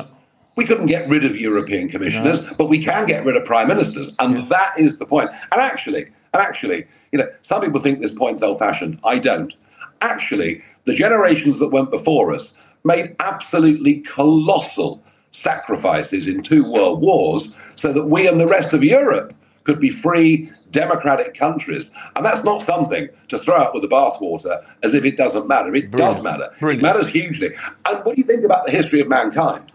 We 0.56 0.64
couldn't 0.64 0.86
get 0.86 1.08
rid 1.08 1.24
of 1.24 1.36
European 1.36 1.88
commissioners, 1.88 2.38
but 2.58 2.68
we 2.68 2.78
can 2.78 3.06
get 3.06 3.24
rid 3.24 3.36
of 3.36 3.44
prime 3.44 3.66
ministers, 3.66 4.14
and 4.20 4.48
that 4.50 4.78
is 4.78 4.98
the 4.98 5.06
point. 5.06 5.30
And 5.50 5.60
actually, 5.60 6.04
and 6.32 6.40
actually, 6.42 6.86
you 7.10 7.18
know, 7.18 7.28
some 7.42 7.60
people 7.60 7.80
think 7.80 7.98
this 8.00 8.12
point's 8.12 8.40
old-fashioned. 8.42 9.00
I 9.04 9.18
don't. 9.18 9.54
Actually, 10.00 10.62
the 10.84 10.94
generations 10.94 11.58
that 11.58 11.68
went 11.68 11.90
before 11.90 12.32
us 12.32 12.52
made 12.84 13.16
absolutely 13.18 14.00
colossal 14.00 15.02
sacrifices 15.32 16.26
in 16.28 16.42
two 16.42 16.70
world 16.70 17.00
wars, 17.00 17.52
so 17.84 17.92
that 17.92 18.06
we 18.06 18.26
and 18.26 18.40
the 18.40 18.46
rest 18.46 18.72
of 18.72 18.82
Europe 18.82 19.34
could 19.64 19.78
be 19.78 19.90
free, 19.90 20.48
democratic 20.70 21.34
countries. 21.34 21.90
And 22.16 22.24
that's 22.24 22.42
not 22.42 22.62
something 22.62 23.10
to 23.28 23.38
throw 23.38 23.56
out 23.56 23.74
with 23.74 23.82
the 23.82 23.88
bathwater 23.88 24.64
as 24.82 24.94
if 24.94 25.04
it 25.04 25.18
doesn't 25.18 25.46
matter. 25.48 25.74
It 25.74 25.90
does 25.90 26.22
matter. 26.22 26.48
Brilliant. 26.60 26.80
It 26.80 26.82
matters 26.82 27.08
hugely. 27.08 27.48
And 27.84 28.02
what 28.02 28.16
do 28.16 28.22
you 28.22 28.26
think 28.26 28.42
about 28.42 28.64
the 28.64 28.72
history 28.72 29.00
of 29.00 29.08
mankind? 29.08 29.70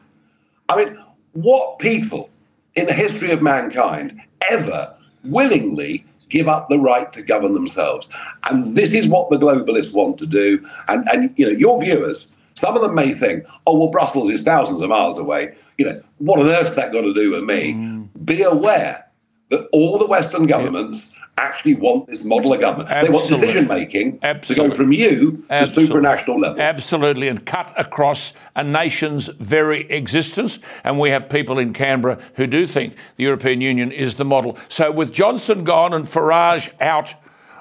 I 0.69 0.83
mean, 0.83 0.97
what 1.33 1.77
people 1.77 2.31
in 2.75 2.87
the 2.87 2.93
history 2.93 3.29
of 3.29 3.43
mankind 3.43 4.19
ever 4.49 4.91
willingly 5.23 6.03
give 6.29 6.47
up 6.47 6.67
the 6.67 6.79
right 6.79 7.13
to 7.13 7.21
govern 7.21 7.53
themselves? 7.53 8.07
And 8.49 8.75
this 8.75 8.91
is 8.91 9.07
what 9.07 9.29
the 9.29 9.37
globalists 9.37 9.93
want 9.93 10.17
to 10.17 10.25
do. 10.25 10.67
And, 10.87 11.07
and 11.13 11.31
you 11.37 11.45
know, 11.45 11.51
your 11.51 11.79
viewers, 11.79 12.25
some 12.55 12.75
of 12.75 12.81
them 12.81 12.95
may 12.95 13.13
think, 13.13 13.45
oh, 13.67 13.77
well, 13.77 13.89
Brussels 13.89 14.31
is 14.31 14.41
thousands 14.41 14.81
of 14.81 14.89
miles 14.89 15.19
away. 15.19 15.53
You 15.77 15.85
know, 15.85 16.01
what 16.17 16.39
on 16.39 16.47
earth's 16.47 16.71
that 16.71 16.91
got 16.91 17.01
to 17.01 17.13
do 17.13 17.31
with 17.31 17.43
me? 17.43 17.73
Mm. 17.73 17.98
Be 18.29 18.43
aware 18.43 19.07
that 19.49 19.67
all 19.73 19.97
the 19.97 20.05
Western 20.05 20.45
governments 20.45 21.07
actually 21.39 21.73
want 21.73 22.05
this 22.07 22.23
model 22.23 22.53
of 22.53 22.59
government. 22.59 22.87
They 22.89 23.09
want 23.09 23.27
decision 23.27 23.67
making 23.67 24.19
to 24.19 24.53
go 24.55 24.69
from 24.69 24.91
you 24.91 25.43
to 25.49 25.63
supranational 25.63 26.39
levels. 26.39 26.59
Absolutely, 26.59 27.27
and 27.27 27.43
cut 27.43 27.73
across 27.75 28.33
a 28.55 28.63
nation's 28.63 29.29
very 29.39 29.89
existence. 29.89 30.59
And 30.83 30.99
we 30.99 31.09
have 31.09 31.27
people 31.27 31.57
in 31.57 31.73
Canberra 31.73 32.21
who 32.35 32.45
do 32.45 32.67
think 32.67 32.93
the 33.15 33.23
European 33.23 33.61
Union 33.61 33.91
is 33.91 34.13
the 34.13 34.25
model. 34.25 34.59
So, 34.67 34.91
with 34.91 35.11
Johnson 35.11 35.63
gone 35.63 35.91
and 35.91 36.05
Farage 36.05 36.71
out 36.79 37.15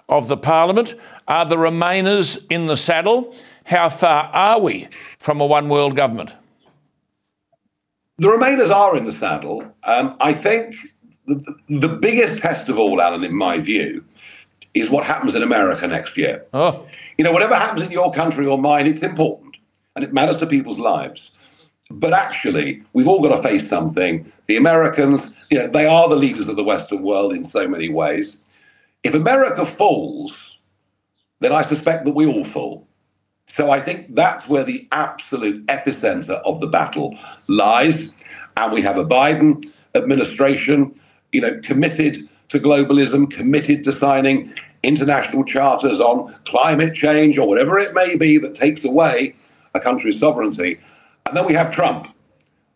of 0.06 0.28
the 0.28 0.36
Parliament, 0.36 0.94
are 1.26 1.46
the 1.46 1.56
Remainers 1.56 2.44
in 2.50 2.66
the 2.66 2.76
saddle? 2.76 3.34
How 3.64 3.88
far 3.88 4.24
are 4.34 4.60
we 4.60 4.88
from 5.18 5.40
a 5.40 5.46
one 5.46 5.70
world 5.70 5.96
government? 5.96 6.34
The 8.18 8.28
Remainers 8.28 8.70
are 8.70 8.96
in 8.96 9.04
the 9.04 9.12
saddle. 9.12 9.62
Um, 9.84 10.16
I 10.20 10.32
think 10.32 10.74
the, 11.26 11.36
the 11.68 11.98
biggest 12.02 12.38
test 12.38 12.68
of 12.68 12.76
all, 12.76 13.00
Alan, 13.00 13.22
in 13.22 13.34
my 13.34 13.58
view, 13.58 14.04
is 14.74 14.90
what 14.90 15.04
happens 15.04 15.36
in 15.36 15.42
America 15.42 15.86
next 15.86 16.16
year. 16.16 16.44
Oh, 16.52 16.86
You 17.16 17.24
know, 17.24 17.32
whatever 17.32 17.54
happens 17.54 17.82
in 17.82 17.92
your 17.92 18.12
country 18.12 18.44
or 18.44 18.58
mine, 18.58 18.86
it's 18.86 19.02
important 19.02 19.56
and 19.94 20.04
it 20.04 20.12
matters 20.12 20.38
to 20.38 20.46
people's 20.46 20.78
lives. 20.78 21.30
But 21.90 22.12
actually, 22.12 22.78
we've 22.92 23.06
all 23.06 23.22
got 23.22 23.36
to 23.36 23.42
face 23.42 23.68
something. 23.68 24.30
The 24.46 24.56
Americans, 24.56 25.32
you 25.50 25.58
know, 25.58 25.68
they 25.68 25.86
are 25.86 26.08
the 26.08 26.16
leaders 26.16 26.48
of 26.48 26.56
the 26.56 26.64
Western 26.64 27.04
world 27.04 27.32
in 27.32 27.44
so 27.44 27.68
many 27.68 27.88
ways. 27.88 28.36
If 29.04 29.14
America 29.14 29.64
falls, 29.64 30.56
then 31.38 31.52
I 31.52 31.62
suspect 31.62 32.04
that 32.04 32.14
we 32.14 32.26
all 32.26 32.44
fall. 32.44 32.87
So 33.48 33.70
I 33.70 33.80
think 33.80 34.14
that's 34.14 34.48
where 34.48 34.62
the 34.62 34.86
absolute 34.92 35.66
epicenter 35.66 36.40
of 36.44 36.60
the 36.60 36.66
battle 36.66 37.18
lies. 37.48 38.12
And 38.56 38.72
we 38.72 38.82
have 38.82 38.96
a 38.96 39.04
Biden 39.04 39.70
administration, 39.94 40.98
you 41.32 41.40
know, 41.40 41.58
committed 41.62 42.18
to 42.48 42.58
globalism, 42.58 43.30
committed 43.30 43.84
to 43.84 43.92
signing 43.92 44.52
international 44.82 45.44
charters 45.44 45.98
on 45.98 46.32
climate 46.44 46.94
change 46.94 47.38
or 47.38 47.48
whatever 47.48 47.78
it 47.78 47.94
may 47.94 48.16
be 48.16 48.38
that 48.38 48.54
takes 48.54 48.84
away 48.84 49.34
a 49.74 49.80
country's 49.80 50.18
sovereignty. 50.18 50.78
And 51.26 51.36
then 51.36 51.46
we 51.46 51.54
have 51.54 51.72
Trump 51.72 52.08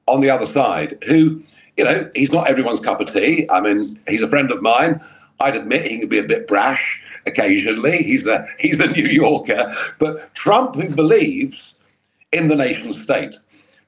on 0.06 0.20
the 0.20 0.30
other 0.30 0.46
side, 0.46 0.98
who, 1.06 1.42
you 1.76 1.84
know, 1.84 2.10
he's 2.14 2.32
not 2.32 2.48
everyone's 2.48 2.80
cup 2.80 3.00
of 3.00 3.12
tea. 3.12 3.46
I 3.50 3.60
mean, 3.60 3.98
he's 4.08 4.22
a 4.22 4.28
friend 4.28 4.50
of 4.50 4.60
mine. 4.62 5.00
I'd 5.40 5.56
admit 5.56 5.82
he 5.82 5.98
can 6.00 6.08
be 6.08 6.18
a 6.18 6.24
bit 6.24 6.46
brash 6.46 7.02
occasionally. 7.26 7.98
He's 7.98 8.24
the 8.24 8.46
he's 8.58 8.80
a 8.80 8.90
New 8.90 9.06
Yorker, 9.06 9.74
but 9.98 10.34
Trump 10.34 10.74
who 10.76 10.88
believes 10.94 11.74
in 12.32 12.48
the 12.48 12.56
nation 12.56 12.92
state, 12.92 13.36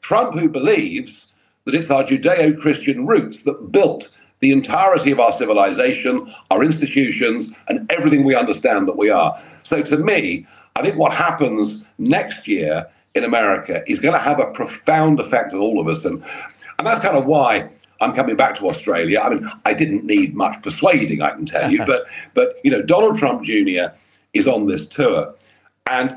Trump 0.03 0.39
who 0.39 0.49
believes 0.49 1.27
that 1.65 1.75
it's 1.75 1.91
our 1.91 2.05
Judeo-Christian 2.05 3.07
roots 3.07 3.43
that 3.43 3.73
built 3.73 4.09
the 4.41 4.53
entirety 4.53 5.11
of 5.11 5.21
our 5.21 5.33
civilization, 5.33 6.33
our 6.51 6.63
institutions, 6.63 7.51
and 7.69 7.91
everything 7.91 8.25
we 8.25 8.35
understand 8.35 8.87
that 8.87 8.99
we 8.99 9.09
are. 9.09 9.41
So 9.63 9.81
to 9.83 9.97
me, 9.97 10.47
I 10.77 10.83
think 10.83 10.99
what 10.99 11.15
happens 11.15 11.85
next 11.99 12.47
year 12.47 12.87
in 13.15 13.25
America 13.25 13.83
is 13.87 13.99
going 13.99 14.13
to 14.13 14.21
have 14.21 14.41
a 14.41 14.51
profound 14.51 15.21
effect 15.21 15.55
on 15.55 15.61
all 15.61 15.81
of 15.81 15.89
us. 15.89 16.05
And, 16.05 16.21
and 16.79 16.87
that's 16.87 17.01
kind 17.01 17.17
of 17.17 17.25
why 17.25 17.71
I'm 18.05 18.13
coming 18.15 18.37
back 18.37 18.55
to 18.57 18.69
Australia. 18.69 19.21
I 19.21 19.31
mean, 19.31 19.51
I 19.65 19.73
didn't 19.73 20.05
need 20.05 20.35
much 20.37 20.63
persuading, 20.63 21.23
I 21.23 21.31
can 21.31 21.47
tell 21.47 21.71
you, 21.71 21.85
but 21.87 22.05
but 22.35 22.57
you 22.63 22.71
know, 22.71 22.83
Donald 22.83 23.19
Trump 23.19 23.43
Jr. 23.45 23.87
is 24.35 24.47
on 24.47 24.67
this 24.67 24.87
tour 24.87 25.35
and 25.91 26.17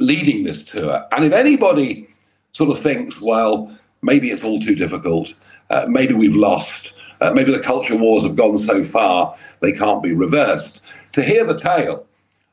leading 0.00 0.44
this 0.44 0.62
tour. 0.62 1.04
And 1.12 1.24
if 1.24 1.32
anybody 1.32 2.08
sort 2.52 2.70
of 2.70 2.78
thinks, 2.78 3.20
well, 3.20 3.76
maybe 4.00 4.30
it's 4.30 4.42
all 4.42 4.58
too 4.58 4.74
difficult, 4.74 5.32
uh, 5.70 5.84
maybe 5.88 6.14
we've 6.14 6.36
lost, 6.36 6.92
uh, 7.20 7.30
maybe 7.32 7.52
the 7.52 7.60
culture 7.60 7.96
wars 7.96 8.22
have 8.22 8.34
gone 8.36 8.56
so 8.56 8.82
far 8.82 9.36
they 9.60 9.72
can't 9.72 10.02
be 10.02 10.12
reversed, 10.12 10.80
to 11.12 11.22
hear 11.22 11.44
the 11.44 11.58
tale 11.58 12.06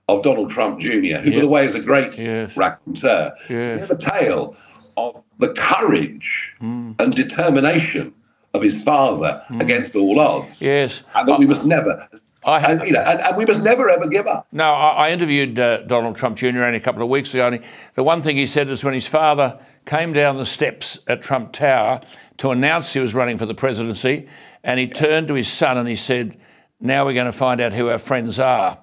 of 0.10 0.22
Donald 0.24 0.50
Trump 0.51 0.80
Jr., 0.80 1.18
who, 1.24 1.32
by 1.32 1.39
the 1.39 1.48
way, 1.48 1.66
is 1.66 1.75
a 1.75 1.82
great 1.82 2.18
Yes. 2.18 2.56
raconteur, 2.58 3.34
to 3.48 3.54
hear 3.54 3.88
the 3.88 3.98
tale 3.98 4.56
of 4.98 5.24
the 5.38 5.54
courage 5.54 6.54
Hmm. 6.60 6.92
and 7.00 7.16
determination 7.16 8.13
of 8.53 8.62
his 8.62 8.84
father 8.84 9.44
against 9.60 9.96
all 9.96 10.20
odds. 10.20 10.62
Yes. 10.62 11.01
And 11.15 11.27
that 11.27 11.39
we 11.39 11.46
must 11.46 11.65
never, 11.65 12.08
I 12.44 12.60
have- 12.60 12.70
and, 12.79 12.88
you 12.88 12.94
know, 12.94 13.01
and, 13.01 13.20
and 13.20 13.38
we 13.38 13.46
must 13.46 13.63
never 13.63 13.89
ever 13.89 14.08
give 14.08 14.27
up. 14.27 14.48
No, 14.51 14.65
I, 14.65 15.08
I 15.08 15.12
interviewed 15.12 15.60
uh, 15.60 15.82
Donald 15.84 16.15
Trump 16.15 16.38
Jr. 16.38 16.63
only 16.63 16.77
a 16.77 16.79
couple 16.79 17.03
of 17.03 17.10
weeks 17.10 17.34
ago, 17.34 17.48
and 17.48 17.56
he, 17.56 17.62
the 17.94 18.03
one 18.03 18.22
thing 18.22 18.38
he 18.38 18.46
said 18.46 18.70
is 18.70 18.84
when 18.84 18.94
his 18.94 19.08
father 19.08 19.60
came 19.86 20.13
down 20.13 20.38
the 20.38 20.46
steps 20.46 21.00
at 21.08 21.22
Trump 21.22 21.51
Tower 21.51 22.01
to 22.38 22.50
announce 22.51 22.94
he 22.94 23.00
was 23.00 23.13
running 23.13 23.38
for 23.38 23.46
the 23.46 23.56
presidency, 23.56 24.27
and 24.63 24.79
he 24.79 24.88
turned 24.88 25.27
to 25.27 25.36
his 25.36 25.48
son 25.48 25.77
and 25.77 25.88
he 25.88 25.96
said, 25.96 26.38
Now 26.79 27.06
we're 27.06 27.13
going 27.13 27.25
to 27.25 27.32
find 27.32 27.62
out 27.62 27.74
who 27.74 27.88
our 27.89 28.00
friends 28.00 28.39
are. 28.39 28.79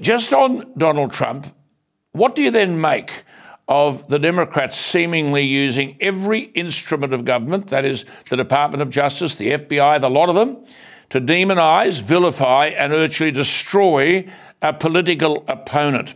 Just 0.00 0.32
on 0.32 0.72
Donald 0.78 1.12
Trump, 1.12 1.54
what 2.12 2.34
do 2.34 2.42
you 2.42 2.50
then 2.50 2.80
make 2.80 3.24
of 3.66 4.08
the 4.08 4.18
Democrats 4.18 4.76
seemingly 4.76 5.42
using 5.42 5.96
every 6.00 6.40
instrument 6.40 7.14
of 7.14 7.24
government, 7.24 7.68
that 7.68 7.84
is, 7.84 8.04
the 8.28 8.36
Department 8.36 8.82
of 8.82 8.90
Justice, 8.90 9.34
the 9.34 9.52
FBI, 9.52 10.00
the 10.00 10.10
lot 10.10 10.28
of 10.28 10.34
them, 10.34 10.58
to 11.10 11.20
demonise, 11.20 11.98
vilify, 11.98 12.66
and 12.66 12.92
virtually 12.92 13.30
destroy 13.30 14.26
a 14.60 14.72
political 14.72 15.44
opponent? 15.48 16.14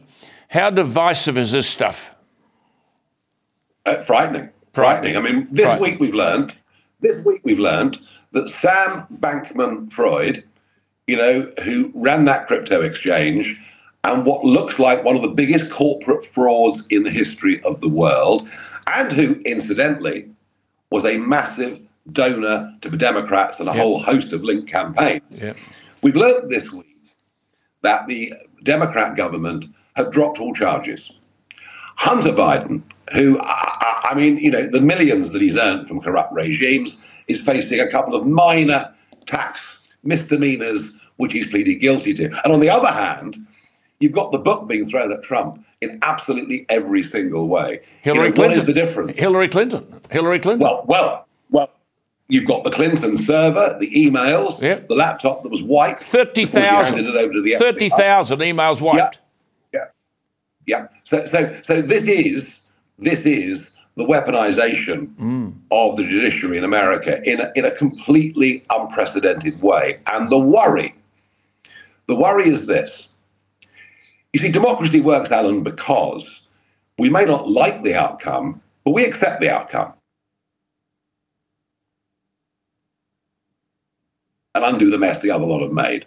How 0.48 0.70
divisive 0.70 1.38
is 1.38 1.52
this 1.52 1.68
stuff? 1.68 2.14
Uh, 3.86 3.96
frightening. 4.02 4.50
Frightening. 4.74 5.16
I 5.16 5.20
mean, 5.20 5.48
this 5.50 5.66
Frightening. 5.66 5.90
week 5.90 6.00
we've 6.00 6.14
learned, 6.14 6.54
this 7.00 7.24
week 7.24 7.40
we've 7.44 7.58
learned 7.58 7.98
that 8.32 8.48
Sam 8.48 9.06
Bankman 9.12 9.90
Freud, 9.92 10.44
you 11.06 11.16
know, 11.16 11.50
who 11.64 11.90
ran 11.94 12.26
that 12.26 12.46
crypto 12.46 12.82
exchange 12.82 13.60
and 14.04 14.24
what 14.24 14.44
looks 14.44 14.78
like 14.78 15.04
one 15.04 15.16
of 15.16 15.22
the 15.22 15.28
biggest 15.28 15.70
corporate 15.70 16.26
frauds 16.26 16.82
in 16.90 17.02
the 17.02 17.10
history 17.10 17.60
of 17.62 17.80
the 17.80 17.88
world, 17.88 18.48
and 18.86 19.12
who, 19.12 19.40
incidentally, 19.44 20.28
was 20.90 21.04
a 21.04 21.18
massive 21.18 21.80
donor 22.12 22.74
to 22.80 22.88
the 22.88 22.96
Democrats 22.96 23.60
and 23.60 23.68
a 23.68 23.72
whole 23.72 24.00
host 24.00 24.32
of 24.32 24.42
linked 24.42 24.68
campaigns. 24.68 25.40
Yeah. 25.40 25.52
We've 26.02 26.16
learned 26.16 26.50
this 26.50 26.72
week 26.72 26.86
that 27.82 28.06
the 28.06 28.32
Democrat 28.62 29.16
government 29.16 29.66
have 29.96 30.10
dropped 30.10 30.40
all 30.40 30.54
charges. 30.54 31.10
Hunter 31.96 32.32
Biden, 32.32 32.82
who, 33.12 33.38
I, 33.40 33.76
I 33.80 33.98
I 34.10 34.14
mean, 34.14 34.38
you 34.38 34.50
know, 34.50 34.66
the 34.66 34.80
millions 34.80 35.30
that 35.30 35.42
he's 35.42 35.56
earned 35.56 35.86
from 35.86 36.00
corrupt 36.00 36.32
regimes, 36.32 36.96
is 37.26 37.40
facing 37.40 37.80
a 37.80 37.90
couple 37.90 38.14
of 38.14 38.26
minor 38.26 38.94
tax 39.26 39.78
misdemeanors, 40.02 40.90
which 41.18 41.34
he's 41.34 41.46
pleaded 41.46 41.74
guilty 41.74 42.14
to. 42.14 42.24
And 42.42 42.52
on 42.54 42.60
the 42.60 42.70
other 42.70 42.88
hand, 42.88 43.46
you've 44.00 44.12
got 44.12 44.32
the 44.32 44.38
book 44.38 44.68
being 44.68 44.84
thrown 44.84 45.12
at 45.12 45.22
Trump 45.22 45.64
in 45.80 45.98
absolutely 46.02 46.66
every 46.68 47.02
single 47.02 47.48
way. 47.48 47.80
You 47.82 47.88
Hillary 48.02 48.28
know, 48.28 48.34
Clinton. 48.34 48.42
What 48.50 48.56
is 48.56 48.64
the 48.66 48.72
difference? 48.72 49.18
Hillary 49.18 49.48
Clinton. 49.48 50.00
Hillary 50.10 50.38
Clinton. 50.38 50.64
Well, 50.66 50.84
well, 50.86 51.26
well. 51.50 51.70
You've 52.30 52.46
got 52.46 52.62
the 52.64 52.70
Clinton 52.70 53.16
server, 53.16 53.76
the 53.80 53.90
emails, 53.90 54.60
Yep. 54.60 54.88
the 54.88 54.94
laptop 54.94 55.42
that 55.42 55.48
was 55.48 55.62
wiped. 55.62 56.00
before 56.00 56.20
she 56.34 56.44
30,000. 56.46 56.94
handed 56.96 57.14
it 57.14 57.16
over 57.18 57.32
to 57.32 57.40
the 57.42 57.52
FBI. 57.52 57.58
30,000 57.58 58.40
emails 58.40 58.80
wiped. 58.82 59.18
Yeah, 59.72 59.84
yeah. 60.66 60.88
So, 61.04 61.24
so, 61.26 61.56
so 61.62 61.80
this 61.80 62.06
is 62.06 62.60
this 62.98 63.24
is 63.24 63.70
the 63.96 64.04
weaponization 64.04 65.08
Mm. 65.16 65.54
of 65.70 65.96
the 65.96 66.04
judiciary 66.04 66.58
in 66.58 66.64
America 66.64 67.20
in 67.24 67.40
a, 67.40 67.50
in 67.56 67.64
a 67.64 67.70
completely 67.70 68.62
unprecedented 68.70 69.62
way. 69.62 69.98
And 70.12 70.28
the 70.30 70.38
worry, 70.38 70.94
the 72.08 72.14
worry 72.14 72.48
is 72.48 72.66
this: 72.66 73.07
you 74.32 74.40
see, 74.40 74.52
democracy 74.52 75.00
works, 75.00 75.30
Alan, 75.30 75.62
because 75.62 76.40
we 76.98 77.08
may 77.08 77.24
not 77.24 77.48
like 77.48 77.82
the 77.82 77.94
outcome, 77.94 78.60
but 78.84 78.92
we 78.92 79.04
accept 79.04 79.40
the 79.40 79.50
outcome. 79.50 79.92
And 84.54 84.64
undo 84.64 84.90
the 84.90 84.98
mess 84.98 85.20
the 85.20 85.30
other 85.30 85.46
lot 85.46 85.62
have 85.62 85.72
made 85.72 86.04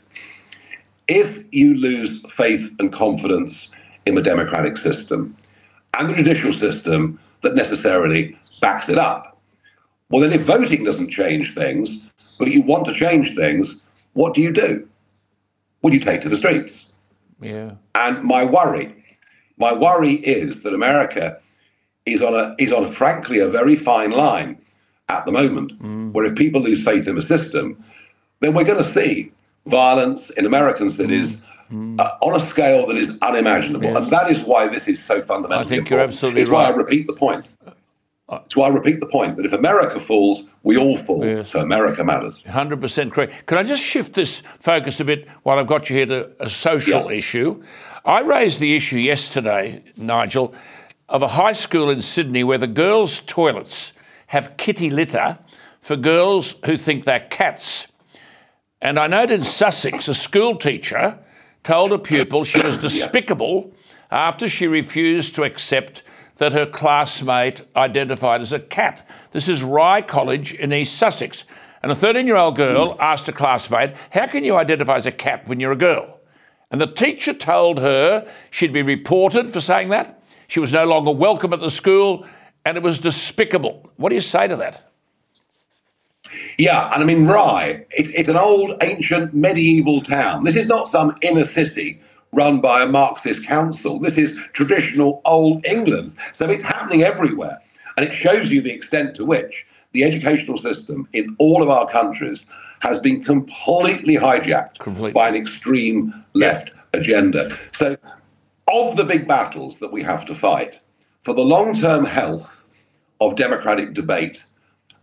if 1.11 1.43
you 1.51 1.75
lose 1.75 2.21
faith 2.31 2.73
and 2.79 2.93
confidence 2.93 3.67
in 4.05 4.15
the 4.15 4.21
democratic 4.21 4.77
system 4.77 5.35
and 5.99 6.07
the 6.07 6.13
judicial 6.13 6.53
system 6.53 7.19
that 7.41 7.53
necessarily 7.53 8.37
backs 8.61 8.87
it 8.87 8.97
up, 8.97 9.37
well, 10.09 10.21
then 10.21 10.31
if 10.31 10.41
voting 10.43 10.85
doesn't 10.85 11.09
change 11.09 11.53
things, 11.53 12.01
but 12.39 12.47
you 12.47 12.61
want 12.61 12.85
to 12.85 12.93
change 12.93 13.35
things, 13.35 13.75
what 14.13 14.33
do 14.33 14.41
you 14.41 14.53
do? 14.53 14.87
Well, 15.81 15.93
you 15.93 15.99
take 15.99 16.21
to 16.21 16.29
the 16.29 16.37
streets. 16.37 16.85
Yeah. 17.41 17.71
And 17.95 18.23
my 18.23 18.43
worry, 18.43 18.95
my 19.57 19.73
worry 19.73 20.13
is 20.13 20.61
that 20.61 20.73
America 20.73 21.37
is 22.05 22.21
on 22.21 22.33
a 22.33 22.55
is 22.57 22.71
on 22.71 22.83
a 22.83 22.87
frankly 22.87 23.39
a 23.39 23.47
very 23.47 23.75
fine 23.75 24.11
line 24.11 24.57
at 25.09 25.25
the 25.25 25.31
moment, 25.31 25.79
mm. 25.81 26.11
where 26.13 26.25
if 26.25 26.35
people 26.35 26.61
lose 26.61 26.83
faith 26.83 27.07
in 27.07 27.15
the 27.15 27.21
system, 27.21 27.83
then 28.39 28.53
we're 28.53 28.63
going 28.63 28.83
to 28.83 28.89
see 28.89 29.31
violence 29.65 30.29
in 30.31 30.45
American 30.45 30.89
cities 30.89 31.35
mm. 31.35 31.41
Mm. 31.71 31.99
uh, 31.99 32.11
on 32.21 32.35
a 32.35 32.39
scale 32.39 32.87
that 32.87 32.97
is 32.97 33.17
unimaginable, 33.21 33.89
Yes. 33.89 33.97
and 33.97 34.11
that 34.11 34.29
is 34.29 34.41
why 34.41 34.67
this 34.67 34.87
is 34.87 35.03
so 35.03 35.21
fundamental. 35.21 35.65
I 35.65 35.67
think 35.67 35.89
you're 35.89 35.99
absolutely 35.99 36.41
It's 36.41 36.49
why 36.49 36.65
I 36.65 36.69
repeat 36.71 37.07
the 37.07 37.13
point. 37.13 37.45
Why 38.55 38.67
I 38.67 38.69
repeat 38.69 38.99
the 38.99 39.07
point 39.07 39.37
that 39.37 39.45
if 39.45 39.53
America 39.53 39.99
falls, 39.99 40.43
we 40.63 40.77
all 40.77 40.95
fall. 40.95 41.25
Yes. 41.25 41.51
So 41.51 41.59
America 41.59 42.03
matters. 42.03 42.41
100% 42.43 43.11
correct. 43.11 43.45
Could 43.45 43.57
I 43.57 43.63
just 43.63 43.83
shift 43.83 44.13
this 44.13 44.41
focus 44.59 44.99
a 44.99 45.05
bit 45.05 45.27
while 45.43 45.59
I've 45.59 45.67
got 45.67 45.89
you 45.89 45.97
here 45.97 46.05
to 46.05 46.31
a 46.39 46.49
social 46.49 47.11
Yeah. 47.11 47.17
issue? 47.17 47.63
I 48.05 48.21
raised 48.21 48.59
the 48.59 48.75
issue 48.75 48.97
yesterday, 48.97 49.83
Nigel, 49.97 50.53
of 51.09 51.21
a 51.21 51.29
high 51.29 51.51
school 51.51 51.89
in 51.89 52.01
Sydney 52.01 52.43
where 52.43 52.57
the 52.57 52.67
girls' 52.67 53.21
toilets 53.21 53.91
have 54.27 54.55
kitty 54.57 54.89
litter 54.89 55.37
for 55.81 55.95
girls 55.97 56.55
who 56.65 56.77
think 56.77 57.03
they're 57.03 57.19
cats. 57.19 57.87
And 58.81 58.97
I 58.97 59.07
noted 59.07 59.39
in 59.39 59.43
Sussex, 59.43 60.07
a 60.07 60.15
school 60.15 60.55
teacher 60.55 61.19
told 61.63 61.91
a 61.91 61.99
pupil 61.99 62.43
she 62.43 62.61
was 62.61 62.77
despicable 62.87 63.73
after 64.09 64.47
she 64.47 64.67
refused 64.67 65.35
to 65.35 65.43
accept 65.43 66.01
that 66.37 66.53
her 66.53 66.65
classmate 66.65 67.63
identified 67.75 68.41
as 68.41 68.51
a 68.51 68.59
cat. 68.59 69.07
This 69.31 69.47
is 69.47 69.63
Rye 69.63 70.01
College 70.01 70.53
in 70.53 70.73
East 70.73 70.97
Sussex. 70.97 71.43
And 71.83 71.91
a 71.91 71.95
13 71.95 72.27
year 72.27 72.35
old 72.35 72.55
girl 72.55 72.95
asked 72.99 73.27
a 73.27 73.31
classmate, 73.31 73.93
How 74.11 74.27
can 74.27 74.43
you 74.43 74.55
identify 74.55 74.95
as 74.95 75.05
a 75.05 75.11
cat 75.11 75.47
when 75.47 75.59
you're 75.59 75.71
a 75.71 75.77
girl? 75.77 76.19
And 76.71 76.79
the 76.79 76.87
teacher 76.87 77.33
told 77.33 77.79
her 77.79 78.27
she'd 78.49 78.71
be 78.71 78.81
reported 78.81 79.49
for 79.49 79.59
saying 79.59 79.89
that. 79.89 80.23
She 80.47 80.59
was 80.59 80.73
no 80.73 80.85
longer 80.85 81.11
welcome 81.11 81.53
at 81.53 81.59
the 81.59 81.69
school, 81.69 82.25
and 82.65 82.77
it 82.77 82.83
was 82.83 82.99
despicable. 82.99 83.89
What 83.97 84.09
do 84.09 84.15
you 84.15 84.21
say 84.21 84.47
to 84.47 84.55
that? 84.57 84.89
Yeah, 86.57 86.89
and 86.93 87.03
I 87.03 87.05
mean, 87.05 87.25
Rye, 87.25 87.85
it's, 87.91 88.09
it's 88.09 88.29
an 88.29 88.37
old, 88.37 88.81
ancient, 88.81 89.33
medieval 89.33 90.01
town. 90.01 90.43
This 90.43 90.55
is 90.55 90.67
not 90.67 90.87
some 90.87 91.15
inner 91.21 91.43
city 91.43 91.99
run 92.33 92.61
by 92.61 92.83
a 92.83 92.87
Marxist 92.87 93.45
council. 93.45 93.99
This 93.99 94.17
is 94.17 94.37
traditional 94.53 95.21
old 95.25 95.65
England. 95.65 96.15
So 96.33 96.49
it's 96.49 96.63
happening 96.63 97.03
everywhere. 97.03 97.59
And 97.97 98.05
it 98.05 98.13
shows 98.13 98.51
you 98.51 98.61
the 98.61 98.71
extent 98.71 99.15
to 99.15 99.25
which 99.25 99.65
the 99.91 100.03
educational 100.03 100.57
system 100.57 101.07
in 101.13 101.35
all 101.39 101.61
of 101.61 101.69
our 101.69 101.87
countries 101.89 102.45
has 102.79 102.99
been 102.99 103.23
completely 103.23 104.15
hijacked 104.15 104.79
Completely. 104.79 105.11
by 105.11 105.27
an 105.27 105.35
extreme 105.35 106.13
left 106.33 106.71
agenda. 106.93 107.55
So, 107.73 107.97
of 108.67 108.95
the 108.95 109.03
big 109.03 109.27
battles 109.27 109.75
that 109.79 109.91
we 109.91 110.01
have 110.03 110.25
to 110.27 110.35
fight 110.35 110.79
for 111.21 111.33
the 111.33 111.43
long 111.43 111.73
term 111.73 112.05
health 112.05 112.69
of 113.19 113.35
democratic 113.35 113.93
debate, 113.93 114.43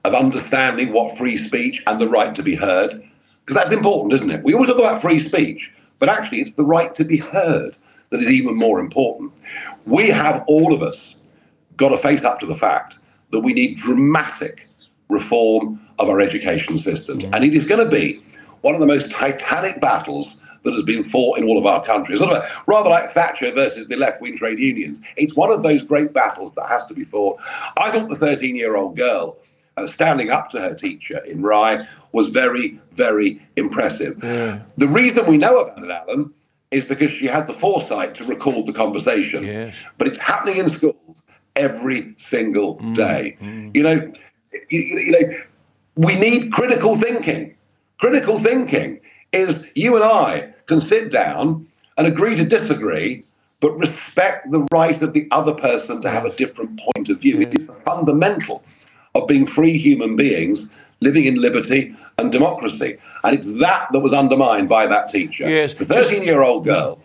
of 0.05 0.15
understanding 0.15 0.93
what 0.93 1.17
free 1.19 1.37
speech 1.37 1.83
and 1.87 2.01
the 2.01 2.09
right 2.09 2.35
to 2.35 2.43
be 2.43 2.55
heard, 2.55 3.03
because 3.45 3.57
that's 3.57 3.71
important, 3.71 4.15
isn't 4.15 4.31
it? 4.31 4.43
We 4.43 4.55
always 4.55 4.71
talk 4.71 4.79
about 4.79 5.01
free 5.01 5.21
speech, 5.21 5.71
but 5.99 6.09
actually 6.09 6.41
it's 6.41 6.53
the 6.53 6.65
right 6.65 6.95
to 6.95 7.05
be 7.05 7.19
heard 7.19 7.77
that 8.11 8.23
is 8.23 8.31
even 8.31 8.57
more 8.57 8.81
important. 8.81 9.41
We 9.87 10.09
have 10.09 10.45
all 10.47 10.73
of 10.73 10.83
us 10.83 11.15
got 11.77 11.91
to 11.91 11.97
face 11.97 12.25
up 12.25 12.41
to 12.41 12.47
the 12.47 12.55
fact 12.55 12.99
that 13.31 13.41
we 13.41 13.53
need 13.53 13.79
dramatic 13.79 14.69
reform 15.09 15.81
of 15.99 16.09
our 16.09 16.21
education 16.21 16.79
systems. 16.79 17.25
And 17.33 17.45
it 17.45 17.55
is 17.55 17.65
going 17.65 17.85
to 17.85 17.91
be 17.91 18.23
one 18.63 18.75
of 18.75 18.81
the 18.81 18.87
most 18.87 19.11
titanic 19.11 19.81
battles 19.81 20.35
that 20.63 20.73
has 20.73 20.83
been 20.83 21.05
fought 21.05 21.39
in 21.39 21.45
all 21.45 21.59
of 21.59 21.67
our 21.67 21.85
countries. 21.85 22.19
Sort 22.19 22.33
of 22.33 22.51
rather 22.67 22.91
like 22.91 23.09
Thatcher 23.11 23.53
versus 23.53 23.87
the 23.87 23.97
left 23.97 24.21
wing 24.21 24.37
trade 24.37 24.59
unions. 24.59 25.01
It's 25.17 25.35
one 25.35 25.51
of 25.51 25.63
those 25.63 25.83
great 25.83 26.13
battles 26.13 26.53
that 26.55 26.67
has 26.69 26.85
to 26.87 26.95
be 26.95 27.05
fought. 27.05 27.41
I 27.77 27.91
thought 27.91 28.09
the 28.09 28.17
13 28.17 28.57
year 28.57 28.77
old 28.77 28.97
girl 28.97 29.37
uh, 29.77 29.87
standing 29.87 30.31
up 30.31 30.51
to 30.51 30.61
her 30.61 30.75
teacher 30.75 31.19
in 31.19 31.43
Rye 31.43 31.87
was 32.13 32.29
very, 32.29 32.81
very 32.93 33.41
impressive. 33.57 34.19
The 34.21 34.89
reason 34.89 35.27
we 35.27 35.37
know 35.37 35.61
about 35.61 35.83
it, 35.83 35.91
Alan, 35.91 36.33
is 36.71 36.85
because 36.85 37.11
she 37.11 37.27
had 37.27 37.47
the 37.47 37.53
foresight 37.53 38.15
to 38.17 38.25
record 38.25 38.67
the 38.67 38.73
conversation. 38.73 39.45
Yes. 39.45 39.77
But 39.97 40.09
it's 40.09 40.19
happening 40.19 40.59
in 40.59 40.69
schools 40.69 41.23
every 41.57 42.15
single 42.19 42.77
mm, 42.77 42.95
day. 42.95 43.37
Mm. 43.41 43.75
You 43.75 43.83
know, 43.83 44.13
you, 44.71 44.81
you 44.81 45.13
know, 45.13 45.39
we 45.97 46.19
need 46.19 46.53
critical 46.53 46.95
thinking. 46.95 47.57
Critical 47.99 48.39
thinking 48.39 49.01
is 49.33 49.65
you 49.75 49.97
and 49.97 50.05
I 50.05 50.53
can 50.67 50.81
sit 50.81 51.11
down 51.11 51.67
and 51.97 52.07
agree 52.07 52.37
to 52.37 52.45
disagree 52.45 53.25
but 53.61 53.79
respect 53.81 54.51
the 54.53 54.67
right 54.73 55.01
of 55.03 55.13
the 55.13 55.27
other 55.33 55.53
person 55.53 56.01
to 56.03 56.09
have 56.09 56.25
a 56.25 56.31
different 56.37 56.81
point 56.81 57.09
of 57.09 57.21
view. 57.21 57.41
It 57.41 57.55
is 57.55 57.67
the 57.67 57.73
fundamental 57.73 58.63
of 59.15 59.27
being 59.27 59.47
free 59.47 59.77
human 59.77 60.15
beings 60.15 60.71
living 61.01 61.25
in 61.25 61.41
liberty 61.41 61.95
and 62.19 62.33
democracy. 62.33 62.99
And 63.25 63.37
it's 63.37 63.59
that 63.61 63.89
that 63.93 64.01
was 64.01 64.13
undermined 64.13 64.69
by 64.69 64.87
that 64.87 65.09
teacher. 65.09 65.49
Yes. 65.49 65.75
The 65.75 65.85
13 65.85 66.23
year 66.23 66.43
old 66.43 66.65
girl, 66.65 66.99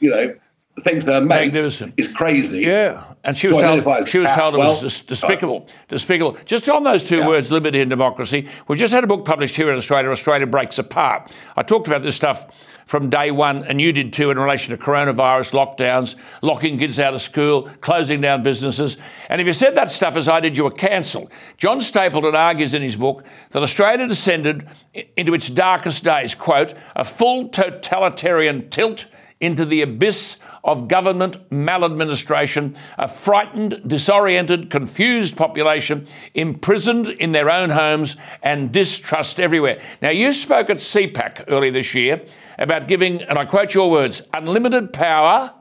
you 0.00 0.10
know, 0.10 0.34
thinks 0.80 1.04
her 1.04 1.20
mate 1.20 1.46
Magnificent. 1.46 1.94
is 1.96 2.08
crazy. 2.08 2.60
Yeah, 2.60 3.04
and 3.24 3.36
she 3.36 3.46
was 3.46 3.56
to 3.58 3.62
told 3.62 4.08
she 4.08 4.18
was 4.18 4.30
told 4.32 4.54
it 4.54 4.58
Well, 4.58 4.82
was 4.82 5.00
despicable, 5.00 5.66
despicable. 5.88 6.36
Just 6.46 6.68
on 6.68 6.82
those 6.82 7.02
two 7.02 7.18
Yeah. 7.18 7.28
words, 7.28 7.50
liberty 7.50 7.80
and 7.80 7.90
democracy. 7.90 8.48
We've 8.68 8.78
just 8.78 8.92
had 8.92 9.04
a 9.04 9.06
book 9.06 9.24
published 9.24 9.54
here 9.54 9.70
in 9.70 9.76
Australia. 9.76 10.10
Australia 10.10 10.46
breaks 10.46 10.78
apart. 10.78 11.32
I 11.56 11.62
talked 11.62 11.86
about 11.88 12.02
this 12.02 12.16
stuff 12.16 12.46
from 12.92 13.08
day 13.08 13.30
one, 13.30 13.64
and 13.64 13.80
you 13.80 13.90
did 13.90 14.12
too, 14.12 14.30
in 14.30 14.38
relation 14.38 14.76
to 14.76 14.84
coronavirus 14.84 15.52
lockdowns, 15.52 16.14
locking 16.42 16.76
kids 16.76 16.98
out 16.98 17.14
of 17.14 17.22
school, 17.22 17.62
closing 17.80 18.20
down 18.20 18.42
businesses. 18.42 18.98
And 19.30 19.40
if 19.40 19.46
you 19.46 19.54
said 19.54 19.74
that 19.76 19.90
stuff 19.90 20.14
as 20.14 20.28
I 20.28 20.40
did, 20.40 20.58
you 20.58 20.64
were 20.64 20.70
cancelled. 20.70 21.32
John 21.56 21.80
Stapleton 21.80 22.34
argues 22.34 22.74
in 22.74 22.82
his 22.82 22.96
book 22.96 23.24
that 23.52 23.62
Australia 23.62 24.06
descended 24.06 24.68
into 25.16 25.32
its 25.32 25.48
darkest 25.48 26.04
days. 26.04 26.34
Quote: 26.34 26.74
a 26.94 27.02
full 27.02 27.48
totalitarian 27.48 28.68
tilt 28.68 29.06
into 29.42 29.66
the 29.66 29.82
abyss 29.82 30.36
of 30.64 30.86
government 30.86 31.36
maladministration, 31.50 32.74
a 32.96 33.08
frightened, 33.08 33.82
disoriented, 33.86 34.70
confused 34.70 35.36
population 35.36 36.06
imprisoned 36.32 37.08
in 37.08 37.32
their 37.32 37.50
own 37.50 37.68
homes 37.68 38.16
and 38.42 38.72
distrust 38.72 39.40
everywhere. 39.40 39.82
Now, 40.00 40.10
you 40.10 40.32
spoke 40.32 40.70
at 40.70 40.76
CPAC 40.76 41.44
earlier 41.48 41.72
this 41.72 41.92
year 41.92 42.24
about 42.58 42.86
giving, 42.86 43.20
and 43.22 43.38
I 43.38 43.44
quote 43.44 43.74
your 43.74 43.90
words, 43.90 44.22
unlimited 44.32 44.92
power 44.92 45.52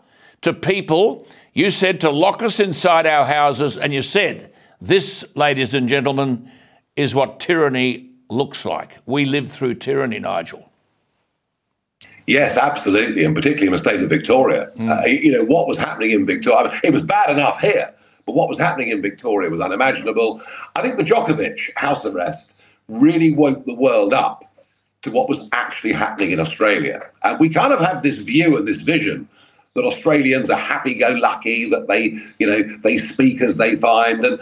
to 0.41 0.53
people. 0.53 1.27
You 1.53 1.71
said 1.71 1.99
to 2.01 2.11
lock 2.11 2.43
us 2.43 2.59
inside 2.59 3.07
our 3.07 3.25
houses, 3.25 3.77
and 3.77 3.93
you 3.93 4.03
said, 4.03 4.53
this, 4.79 5.25
ladies 5.35 5.73
and 5.73 5.89
gentlemen, 5.89 6.51
is 6.95 7.15
what 7.15 7.39
tyranny 7.39 8.11
looks 8.29 8.63
like. 8.65 8.99
We 9.05 9.25
live 9.25 9.51
through 9.51 9.75
tyranny, 9.75 10.19
Nigel. 10.19 10.70
Yes, 12.31 12.55
absolutely, 12.55 13.25
and 13.25 13.35
particularly 13.35 13.67
in 13.67 13.73
the 13.73 13.77
state 13.77 14.01
of 14.01 14.09
Victoria. 14.09 14.71
Uh, 14.89 15.05
you 15.05 15.31
know, 15.33 15.43
what 15.43 15.67
was 15.67 15.77
happening 15.77 16.11
in 16.11 16.25
Victoria, 16.25 16.69
I 16.69 16.71
mean, 16.71 16.81
it 16.85 16.93
was 16.93 17.01
bad 17.01 17.29
enough 17.29 17.59
here, 17.59 17.93
but 18.25 18.35
what 18.35 18.47
was 18.47 18.57
happening 18.57 18.89
in 18.89 19.01
Victoria 19.01 19.49
was 19.49 19.59
unimaginable. 19.59 20.41
I 20.77 20.81
think 20.81 20.95
the 20.95 21.03
Djokovic 21.03 21.59
house 21.75 22.05
arrest 22.05 22.53
really 22.87 23.33
woke 23.35 23.65
the 23.65 23.75
world 23.75 24.13
up 24.13 24.45
to 25.01 25.11
what 25.11 25.27
was 25.27 25.49
actually 25.51 25.91
happening 25.91 26.31
in 26.31 26.39
Australia. 26.39 27.05
And 27.23 27.37
we 27.37 27.49
kind 27.49 27.73
of 27.73 27.79
have 27.79 28.01
this 28.01 28.17
view 28.17 28.57
and 28.57 28.65
this 28.65 28.79
vision 28.79 29.27
that 29.73 29.83
Australians 29.83 30.49
are 30.49 30.59
happy-go-lucky, 30.59 31.69
that 31.69 31.87
they, 31.89 32.17
you 32.39 32.47
know, 32.47 32.61
they 32.83 32.97
speak 32.97 33.41
as 33.41 33.55
they 33.55 33.75
find, 33.75 34.25
and 34.25 34.39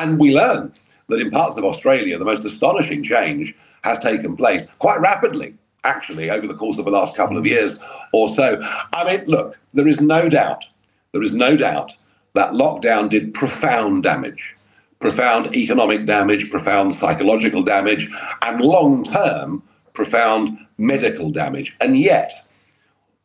and 0.00 0.18
we 0.20 0.34
learn 0.34 0.72
that 1.08 1.20
in 1.20 1.30
parts 1.30 1.56
of 1.56 1.64
Australia, 1.64 2.18
the 2.18 2.24
most 2.24 2.44
astonishing 2.44 3.02
change 3.02 3.54
has 3.82 3.98
taken 3.98 4.36
place 4.36 4.66
quite 4.78 5.00
rapidly, 5.00 5.54
actually, 5.84 6.30
over 6.30 6.46
the 6.46 6.54
course 6.54 6.78
of 6.78 6.84
the 6.84 6.90
last 6.90 7.16
couple 7.16 7.36
of 7.36 7.46
years 7.46 7.78
or 8.12 8.28
so. 8.28 8.62
I 8.92 9.04
mean, 9.04 9.26
look, 9.26 9.58
there 9.74 9.88
is 9.88 10.00
no 10.00 10.28
doubt, 10.28 10.66
there 11.12 11.22
is 11.22 11.32
no 11.32 11.56
doubt 11.56 11.94
that 12.34 12.52
lockdown 12.52 13.08
did 13.08 13.34
profound 13.34 14.02
damage, 14.02 14.56
profound 15.00 15.54
economic 15.54 16.06
damage, 16.06 16.50
profound 16.50 16.94
psychological 16.94 17.62
damage, 17.62 18.08
and 18.42 18.60
long 18.60 19.04
term, 19.04 19.62
profound 19.94 20.58
medical 20.78 21.30
damage. 21.30 21.76
And 21.80 21.98
yet, 21.98 22.46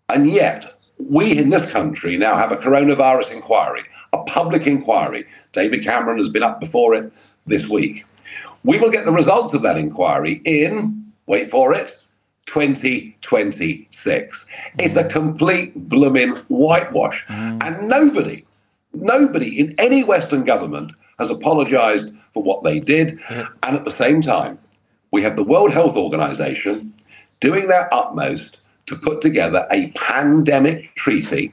and 0.10 0.30
yet, 0.30 0.74
we 0.98 1.38
in 1.38 1.50
this 1.50 1.70
country 1.70 2.18
now 2.18 2.36
have 2.36 2.52
a 2.52 2.58
coronavirus 2.58 3.32
inquiry, 3.32 3.84
a 4.14 4.24
public 4.24 4.66
inquiry. 4.66 5.26
David 5.52 5.84
Cameron 5.84 6.18
has 6.18 6.30
been 6.30 6.44
up 6.44 6.60
before 6.60 6.96
it 6.96 7.12
this 7.46 7.68
week. 7.68 8.06
We 8.64 8.80
will 8.80 8.90
get 8.90 9.06
the 9.06 9.12
results 9.12 9.54
of 9.54 9.62
that 9.62 9.78
inquiry 9.78 10.42
in, 10.44 11.14
wait 11.28 11.50
for 11.50 11.74
it, 11.74 12.02
2026. 12.48 14.46
Mm. 14.46 14.84
It's 14.84 14.96
a 14.96 15.08
complete 15.08 15.88
blooming 15.88 16.36
whitewash. 16.48 17.24
Mm. 17.28 17.64
And 17.64 17.88
nobody, 17.88 18.44
nobody 18.94 19.60
in 19.60 19.76
any 19.78 20.04
Western 20.04 20.44
government 20.44 20.92
has 21.20 21.30
apologized 21.30 22.14
for 22.34 22.44
what 22.44 22.64
they 22.64 22.80
did. 22.80 23.20
And 23.30 23.76
at 23.76 23.86
the 23.86 23.92
same 23.92 24.22
time, 24.22 24.60
we 25.12 25.22
have 25.22 25.36
the 25.36 25.44
World 25.44 25.72
Health 25.72 25.96
Organization 25.96 26.94
doing 27.40 27.68
their 27.68 27.94
utmost 27.94 28.60
to 28.88 28.96
put 28.96 29.22
together 29.22 29.68
a 29.72 29.92
pandemic 29.92 30.94
treaty 30.96 31.52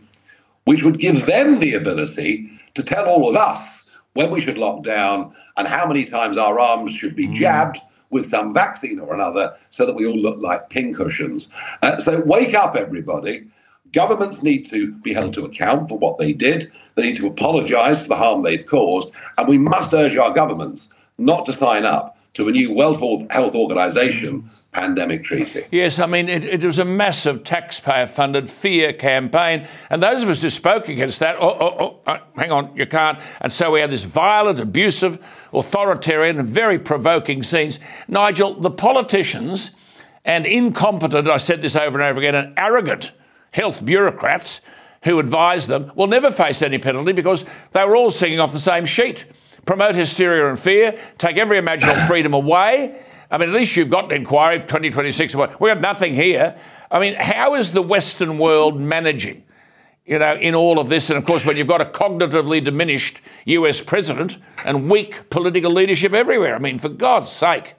which 0.64 0.82
would 0.82 0.98
give 0.98 1.26
them 1.26 1.60
the 1.60 1.74
ability 1.74 2.50
to 2.74 2.82
tell 2.82 3.06
all 3.06 3.28
of 3.28 3.36
us 3.36 3.82
when 4.14 4.30
we 4.30 4.40
should 4.40 4.56
lock 4.56 4.82
down 4.82 5.34
and 5.56 5.68
how 5.68 5.86
many 5.86 6.04
times 6.04 6.38
our 6.38 6.58
arms 6.58 6.92
should 6.92 7.14
be 7.14 7.28
mm. 7.28 7.34
jabbed 7.34 7.78
with 8.14 8.30
some 8.30 8.54
vaccine 8.54 9.00
or 9.00 9.12
another 9.12 9.54
so 9.70 9.84
that 9.84 9.96
we 9.96 10.06
all 10.06 10.16
look 10.16 10.38
like 10.40 10.70
pincushions. 10.70 11.48
Uh, 11.82 11.98
so 11.98 12.22
wake 12.22 12.54
up, 12.54 12.76
everybody. 12.76 13.44
Governments 13.92 14.40
need 14.40 14.64
to 14.66 14.92
be 14.92 15.12
held 15.12 15.34
to 15.34 15.44
account 15.44 15.88
for 15.88 15.98
what 15.98 16.16
they 16.16 16.32
did. 16.32 16.70
They 16.94 17.02
need 17.02 17.16
to 17.16 17.26
apologize 17.26 18.00
for 18.00 18.06
the 18.06 18.16
harm 18.16 18.42
they've 18.42 18.64
caused. 18.64 19.12
And 19.36 19.48
we 19.48 19.58
must 19.58 19.92
urge 19.92 20.16
our 20.16 20.32
governments 20.32 20.86
not 21.18 21.44
to 21.46 21.52
sign 21.52 21.84
up 21.84 22.16
to 22.34 22.48
a 22.48 22.52
new 22.52 22.72
World 22.72 23.00
Health 23.32 23.56
Organization 23.56 24.48
pandemic 24.74 25.22
treaty. 25.22 25.64
Yes, 25.70 25.98
I 25.98 26.06
mean, 26.06 26.28
it, 26.28 26.44
it 26.44 26.64
was 26.64 26.78
a 26.78 26.84
massive 26.84 27.44
taxpayer 27.44 28.06
funded 28.06 28.50
fear 28.50 28.92
campaign. 28.92 29.66
And 29.88 30.02
those 30.02 30.22
of 30.22 30.28
us 30.28 30.42
who 30.42 30.50
spoke 30.50 30.88
against 30.88 31.20
that, 31.20 31.36
oh, 31.38 31.56
oh, 31.60 31.76
oh, 31.78 32.00
uh, 32.06 32.18
hang 32.36 32.50
on, 32.50 32.76
you 32.76 32.84
can't. 32.86 33.18
And 33.40 33.52
so 33.52 33.70
we 33.70 33.80
had 33.80 33.90
this 33.90 34.02
violent, 34.02 34.58
abusive, 34.58 35.24
authoritarian, 35.52 36.38
and 36.38 36.48
very 36.48 36.78
provoking 36.78 37.42
scenes. 37.42 37.78
Nigel, 38.08 38.54
the 38.54 38.70
politicians 38.70 39.70
and 40.24 40.44
incompetent, 40.44 41.28
I 41.28 41.36
said 41.36 41.62
this 41.62 41.76
over 41.76 41.98
and 41.98 42.06
over 42.06 42.18
again, 42.18 42.34
and 42.34 42.52
arrogant 42.58 43.12
health 43.52 43.84
bureaucrats 43.84 44.60
who 45.04 45.18
advised 45.18 45.68
them 45.68 45.92
will 45.94 46.08
never 46.08 46.30
face 46.30 46.62
any 46.62 46.78
penalty 46.78 47.12
because 47.12 47.44
they 47.72 47.84
were 47.84 47.94
all 47.94 48.10
singing 48.10 48.40
off 48.40 48.52
the 48.52 48.60
same 48.60 48.84
sheet. 48.84 49.24
Promote 49.66 49.94
hysteria 49.94 50.48
and 50.48 50.58
fear, 50.58 50.98
take 51.18 51.36
every 51.36 51.58
imaginable 51.58 52.00
freedom 52.06 52.34
away. 52.34 53.03
I 53.30 53.38
mean, 53.38 53.48
at 53.48 53.54
least 53.54 53.76
you've 53.76 53.90
got 53.90 54.06
an 54.06 54.12
inquiry 54.12 54.58
2026. 54.60 55.34
We've 55.34 55.48
got 55.58 55.80
nothing 55.80 56.14
here. 56.14 56.56
I 56.90 57.00
mean, 57.00 57.14
how 57.14 57.54
is 57.54 57.72
the 57.72 57.82
Western 57.82 58.38
world 58.38 58.80
managing, 58.80 59.42
you 60.06 60.18
know, 60.18 60.34
in 60.36 60.54
all 60.54 60.78
of 60.78 60.88
this? 60.88 61.10
And 61.10 61.18
of 61.18 61.24
course, 61.24 61.44
when 61.44 61.56
you've 61.56 61.66
got 61.66 61.80
a 61.80 61.86
cognitively 61.86 62.62
diminished 62.62 63.20
US 63.46 63.80
president 63.80 64.38
and 64.64 64.90
weak 64.90 65.28
political 65.30 65.70
leadership 65.70 66.12
everywhere. 66.12 66.54
I 66.54 66.58
mean, 66.58 66.78
for 66.78 66.88
God's 66.88 67.30
sake. 67.30 67.74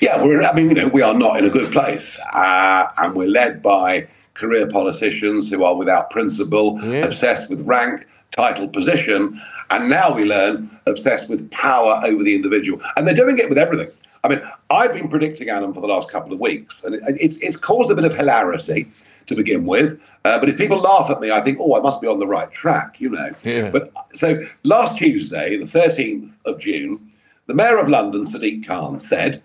Yeah, 0.00 0.22
we're. 0.22 0.42
I 0.42 0.52
mean, 0.54 0.70
you 0.70 0.74
know, 0.74 0.88
we 0.88 1.02
are 1.02 1.14
not 1.14 1.38
in 1.38 1.44
a 1.44 1.50
good 1.50 1.70
place, 1.72 2.18
uh, 2.34 2.88
and 2.98 3.14
we're 3.14 3.28
led 3.28 3.62
by 3.62 4.08
career 4.34 4.66
politicians 4.66 5.48
who 5.48 5.64
are 5.64 5.76
without 5.76 6.10
principle, 6.10 6.78
Yeah. 6.82 7.04
obsessed 7.06 7.48
with 7.48 7.62
rank, 7.62 8.06
title, 8.36 8.66
position, 8.68 9.40
and 9.72 9.88
now 9.88 10.14
we 10.14 10.24
learn 10.24 10.70
obsessed 10.86 11.28
with 11.28 11.50
power 11.50 12.00
over 12.04 12.22
the 12.22 12.34
individual, 12.34 12.80
and 12.96 13.06
they're 13.06 13.14
doing 13.14 13.38
it 13.38 13.48
with 13.48 13.58
everything. 13.58 13.90
I 14.22 14.28
mean, 14.28 14.42
I've 14.70 14.92
been 14.92 15.08
predicting 15.08 15.48
Adam 15.48 15.74
for 15.74 15.80
the 15.80 15.88
last 15.88 16.10
couple 16.10 16.32
of 16.32 16.38
weeks, 16.38 16.84
and 16.84 16.94
it, 16.94 17.02
it's 17.06 17.36
it's 17.36 17.56
caused 17.56 17.90
a 17.90 17.94
bit 17.94 18.04
of 18.04 18.14
hilarity 18.14 18.90
to 19.26 19.34
begin 19.34 19.66
with. 19.66 20.00
Uh, 20.24 20.38
but 20.38 20.48
if 20.48 20.58
people 20.58 20.78
laugh 20.78 21.10
at 21.10 21.20
me, 21.20 21.30
I 21.30 21.40
think, 21.40 21.58
oh, 21.60 21.76
I 21.76 21.80
must 21.80 22.00
be 22.00 22.06
on 22.06 22.18
the 22.18 22.26
right 22.26 22.50
track, 22.52 23.00
you 23.00 23.08
know. 23.08 23.32
Yeah. 23.44 23.70
But 23.70 23.92
so 24.12 24.44
last 24.62 24.96
Tuesday, 24.96 25.56
the 25.56 25.66
13th 25.66 26.38
of 26.44 26.60
June, 26.60 27.10
the 27.46 27.54
mayor 27.54 27.78
of 27.78 27.88
London, 27.88 28.24
Sadiq 28.24 28.66
Khan, 28.66 29.00
said 29.00 29.42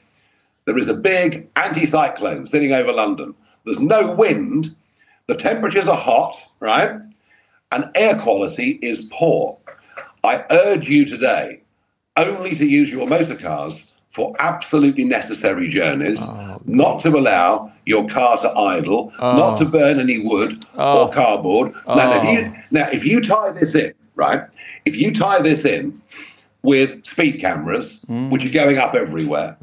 there 0.65 0.77
is 0.77 0.87
a 0.87 0.93
big 0.93 1.51
anticyclone 1.55 2.47
sitting 2.47 2.73
over 2.73 2.91
London. 2.91 3.33
There's 3.65 3.79
no 3.79 4.13
wind. 4.13 4.75
The 5.27 5.35
temperatures 5.35 5.87
are 5.87 5.97
hot, 5.97 6.37
right? 6.59 6.99
And 7.71 7.91
air 7.95 8.17
quality 8.17 8.79
is 8.81 9.07
poor. 9.11 9.57
I 10.23 10.43
urge 10.51 10.87
you 10.87 11.05
today 11.05 11.61
only 12.15 12.55
to 12.55 12.65
use 12.65 12.91
your 12.91 13.07
motor 13.07 13.35
cars 13.35 13.83
for 14.09 14.35
absolutely 14.39 15.03
necessary 15.03 15.67
journeys, 15.69 16.19
not 16.65 16.99
to 17.01 17.09
allow 17.09 17.71
your 17.85 18.07
car 18.07 18.37
to 18.39 18.49
idle, 18.51 19.11
not 19.19 19.57
to 19.57 19.65
burn 19.65 19.99
any 19.99 20.19
wood 20.19 20.65
or 20.75 21.09
cardboard. 21.11 21.73
Now, 21.95 22.13
if 22.17 22.23
you, 22.23 22.55
now, 22.71 22.87
if 22.91 23.05
you 23.05 23.21
tie 23.21 23.51
this 23.51 23.75
in, 23.75 23.93
right? 24.15 24.41
If 24.85 24.95
you 24.95 25.13
tie 25.13 25.41
this 25.41 25.63
in 25.65 26.01
with 26.63 27.05
speed 27.05 27.39
cameras, 27.39 27.99
which 28.31 28.43
are 28.45 28.49
going 28.51 28.77
up 28.79 28.95
everywhere, 28.95 29.55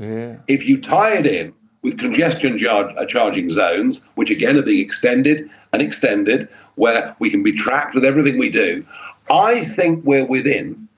if 0.47 0.65
you 0.65 0.81
tie 0.81 1.17
it 1.19 1.27
in 1.27 1.53
with 1.83 1.99
congestion 1.99 2.57
charge, 2.59 2.95
uh, 2.97 3.05
charging 3.05 3.51
zones, 3.51 4.01
which 4.15 4.31
again 4.31 4.57
are 4.57 4.63
being 4.63 4.83
extended 4.85 5.51
and 5.73 5.83
extended, 5.83 6.49
where 6.77 7.15
we 7.19 7.29
can 7.29 7.43
be 7.43 7.53
tracked 7.53 7.95
with 7.95 8.05
everything 8.05 8.39
we 8.39 8.49
do, 8.51 8.87
I 9.31 9.65
think 9.65 10.05
we're 10.05 10.27
within 10.27 10.89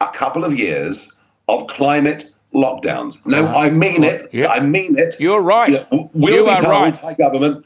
a 0.00 0.08
couple 0.08 0.44
of 0.44 0.58
years 0.58 1.08
of 1.48 1.66
climate 1.66 2.30
lockdowns. 2.54 3.16
No, 3.24 3.44
uh-huh. 3.44 3.58
I 3.58 3.70
mean 3.70 4.04
it. 4.04 4.28
Yeah. 4.32 4.48
I 4.48 4.60
mean 4.60 4.98
it. 4.98 5.16
You're 5.18 5.40
right. 5.40 5.70
You 5.70 5.86
know, 5.90 6.10
we'll 6.12 6.34
You 6.34 6.44
be 6.44 6.50
are 6.50 6.60
told 6.60 6.70
right. 6.70 7.02
by 7.02 7.14
government. 7.14 7.64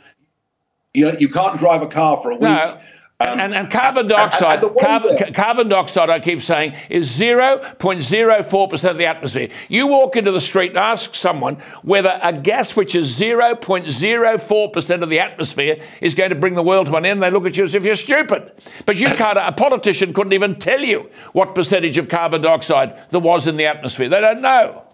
You 0.94 1.06
know, 1.06 1.18
you 1.18 1.28
can't 1.28 1.58
drive 1.58 1.82
a 1.82 1.86
car 1.86 2.16
for 2.18 2.30
a 2.30 2.34
week. 2.34 2.42
No. 2.42 2.78
Um, 3.18 3.40
and, 3.40 3.54
and 3.54 3.70
carbon 3.70 4.08
dioxide, 4.08 4.62
and 4.62 4.74
way 4.74 4.82
carbon, 4.82 5.16
that- 5.16 5.34
carbon 5.34 5.68
dioxide, 5.70 6.10
I 6.10 6.20
keep 6.20 6.42
saying, 6.42 6.74
is 6.90 7.10
0.04% 7.10 8.90
of 8.90 8.98
the 8.98 9.06
atmosphere. 9.06 9.48
You 9.70 9.86
walk 9.86 10.16
into 10.16 10.32
the 10.32 10.40
street 10.40 10.70
and 10.70 10.78
ask 10.78 11.14
someone 11.14 11.54
whether 11.82 12.20
a 12.22 12.34
gas 12.34 12.76
which 12.76 12.94
is 12.94 13.18
0.04% 13.18 15.02
of 15.02 15.08
the 15.08 15.18
atmosphere 15.18 15.78
is 16.02 16.12
going 16.12 16.28
to 16.28 16.36
bring 16.36 16.54
the 16.54 16.62
world 16.62 16.88
to 16.88 16.96
an 16.96 17.06
end, 17.06 17.22
they 17.22 17.30
look 17.30 17.46
at 17.46 17.56
you 17.56 17.64
as 17.64 17.74
if 17.74 17.86
you're 17.86 17.96
stupid. 17.96 18.52
But 18.84 18.96
you 18.96 19.06
can't, 19.06 19.38
a 19.38 19.52
politician 19.52 20.12
couldn't 20.12 20.34
even 20.34 20.56
tell 20.56 20.80
you 20.80 21.10
what 21.32 21.54
percentage 21.54 21.96
of 21.96 22.08
carbon 22.10 22.42
dioxide 22.42 23.00
there 23.10 23.20
was 23.20 23.46
in 23.46 23.56
the 23.56 23.64
atmosphere. 23.64 24.10
They 24.10 24.20
don't 24.20 24.42
know. 24.42 24.84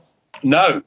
No, 0.45 0.81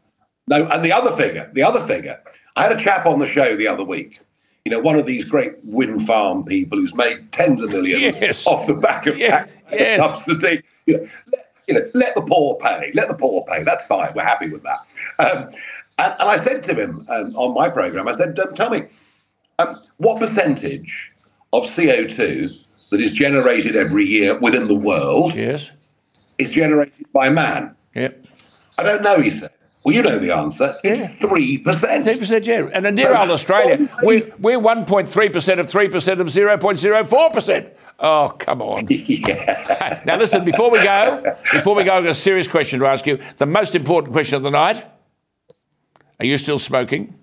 no. 0.48 0.67
And 0.67 0.86
the 0.86 0.93
other 0.93 1.12
figure, 1.12 1.52
the 1.54 1.63
other 1.63 1.86
figure, 1.86 2.21
I 2.56 2.63
had 2.63 2.71
a 2.71 2.78
chap 2.78 3.06
on 3.06 3.19
the 3.19 3.28
show 3.28 3.58
the 3.58 3.67
other 3.67 3.84
week. 3.84 4.21
You 4.65 4.71
know, 4.71 4.80
one 4.80 4.95
of 4.95 5.06
these 5.06 5.23
great 5.23 5.54
wind 5.63 6.08
farm 6.08 6.43
people 6.43 6.80
who's 6.80 6.93
made 6.95 7.32
tens 7.32 7.62
of 7.62 7.69
millions 7.71 8.17
Yes. 8.19 8.47
off 8.47 8.65
the 8.65 8.73
back 8.73 9.06
of 9.06 9.15
Yeah, 9.15 9.41
tax 9.45 9.54
yes. 9.71 10.04
subsidy. 10.25 10.63
You 10.88 10.97
know, 10.97 11.08
let, 11.32 11.54
you 11.67 11.73
know, 11.75 11.91
let 11.93 12.15
the 12.15 12.23
poor 12.23 12.56
pay. 12.56 12.91
Let 12.95 13.08
the 13.08 13.13
poor 13.13 13.45
pay. 13.45 13.62
That's 13.63 13.84
fine. 13.84 14.12
We're 14.15 14.23
happy 14.23 14.49
with 14.49 14.63
that. 14.63 14.80
Um, 15.19 15.43
and, 15.99 16.13
and 16.19 16.30
I 16.30 16.38
said 16.38 16.63
to 16.63 16.73
him 16.73 17.06
um, 17.10 17.36
on 17.36 17.54
my 17.54 17.69
program, 17.69 18.08
I 18.08 18.13
said, 18.13 18.38
um, 18.39 18.56
"Tell 18.56 18.71
me, 18.71 18.86
um, 19.60 19.75
what 19.97 20.19
percentage 20.19 21.12
of 21.54 21.65
CO2 21.67 22.49
that 22.89 22.99
is 22.99 23.12
generated 23.12 23.75
every 23.75 24.06
year 24.06 24.36
within 24.39 24.67
the 24.67 24.73
world 24.75 25.36
Yes. 25.36 25.69
is 26.39 26.49
generated 26.49 27.06
by 27.13 27.30
man?" 27.30 27.75
Yep. 27.93 28.25
I 28.80 28.84
don't 28.84 29.04
know, 29.04 29.21
he 29.21 29.30
said. 29.30 29.51
Well, 29.86 29.93
you 29.93 30.02
know 30.02 30.17
the 30.17 30.32
answer. 30.36 30.76
Yeah. 30.84 31.13
It's 31.19 31.24
3%. 31.24 32.04
3%, 32.04 32.45
yeah. 32.48 32.69
And 32.74 32.88
in 32.88 32.95
dear 32.95 33.13
So- 33.13 33.21
old 33.21 33.30
Australia, 33.30 33.88
we're, 34.02 34.28
we're 34.39 34.60
1.3% 34.60 35.60
of 35.60 35.67
3% 35.67 36.19
of 36.19 36.28
0.04%. 36.28 37.71
Oh, 38.00 38.30
come 38.39 38.62
on. 38.63 38.88
yeah. 38.89 40.02
Now, 40.06 40.17
listen, 40.17 40.43
before 40.43 40.71
we 40.71 40.84
go, 40.84 41.24
before 41.54 41.76
we 41.76 41.84
go, 41.84 41.93
I've 41.93 42.04
got 42.04 42.12
a 42.12 42.15
serious 42.15 42.48
question 42.48 42.80
to 42.80 42.88
ask 42.88 43.06
you. 43.06 43.19
The 43.38 43.45
most 43.45 43.76
important 43.76 44.12
question 44.12 44.36
of 44.36 44.43
the 44.43 44.50
night 44.52 44.84
Are 46.19 46.26
you 46.26 46.38
still 46.39 46.60
smoking? 46.60 47.13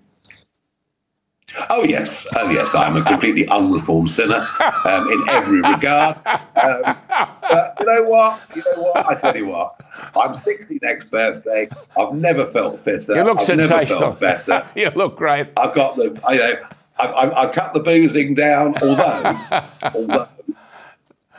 Oh, 1.69 1.83
yes. 1.83 2.25
Oh, 2.35 2.49
yes. 2.49 2.73
I'm 2.73 2.97
a 2.97 3.03
completely 3.03 3.47
unreformed 3.47 4.09
sinner 4.09 4.47
um, 4.85 5.11
in 5.11 5.29
every 5.29 5.61
regard. 5.61 6.17
Um, 6.25 6.97
but 7.41 7.75
you 7.79 7.85
know 7.85 8.03
what? 8.09 8.41
You 8.55 8.63
know 8.65 8.81
what? 8.81 9.09
I 9.09 9.15
tell 9.15 9.35
you 9.35 9.47
what. 9.47 9.79
I'm 10.15 10.33
60 10.33 10.79
next 10.81 11.11
birthday. 11.11 11.67
I've 11.97 12.13
never 12.13 12.45
felt 12.45 12.79
fitter. 12.79 13.15
You 13.15 13.23
look 13.23 13.41
I've 13.41 13.57
never 13.57 13.85
felt 13.85 14.19
better. 14.19 14.67
you 14.75 14.89
look 14.91 15.17
great. 15.17 15.47
I've 15.57 15.73
got 15.73 15.95
the, 15.95 16.19
I 16.27 16.37
know, 16.37 16.53
I've, 16.99 17.13
I've, 17.13 17.33
I've 17.33 17.51
cut 17.53 17.73
the 17.73 17.79
boozing 17.81 18.33
down, 18.33 18.75
although, 18.81 19.39
although 19.95 20.27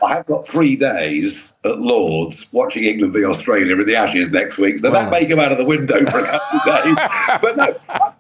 I 0.05 0.15
have 0.15 0.27
got 0.27 0.47
three 0.47 0.77
days 0.77 1.53
at 1.65 1.79
Lords 1.79 2.47
watching 2.53 2.85
England 2.85 3.15
v 3.15 3.25
Australia 3.25 3.77
in 3.77 3.87
the 3.87 3.97
Ashes 3.97 4.31
next 4.31 4.59
week, 4.59 4.79
so 4.79 4.91
that 4.91 5.11
may 5.11 5.25
come 5.27 5.39
out 5.39 5.53
of 5.53 5.59
the 5.59 5.65
window 5.65 6.05
for 6.07 6.19
a 6.19 6.27
couple 6.27 6.59
of 6.59 6.85
days. 6.85 6.97
But 7.41 7.57
no, 7.57 7.75
I, 7.89 7.99
I, 7.99 8.13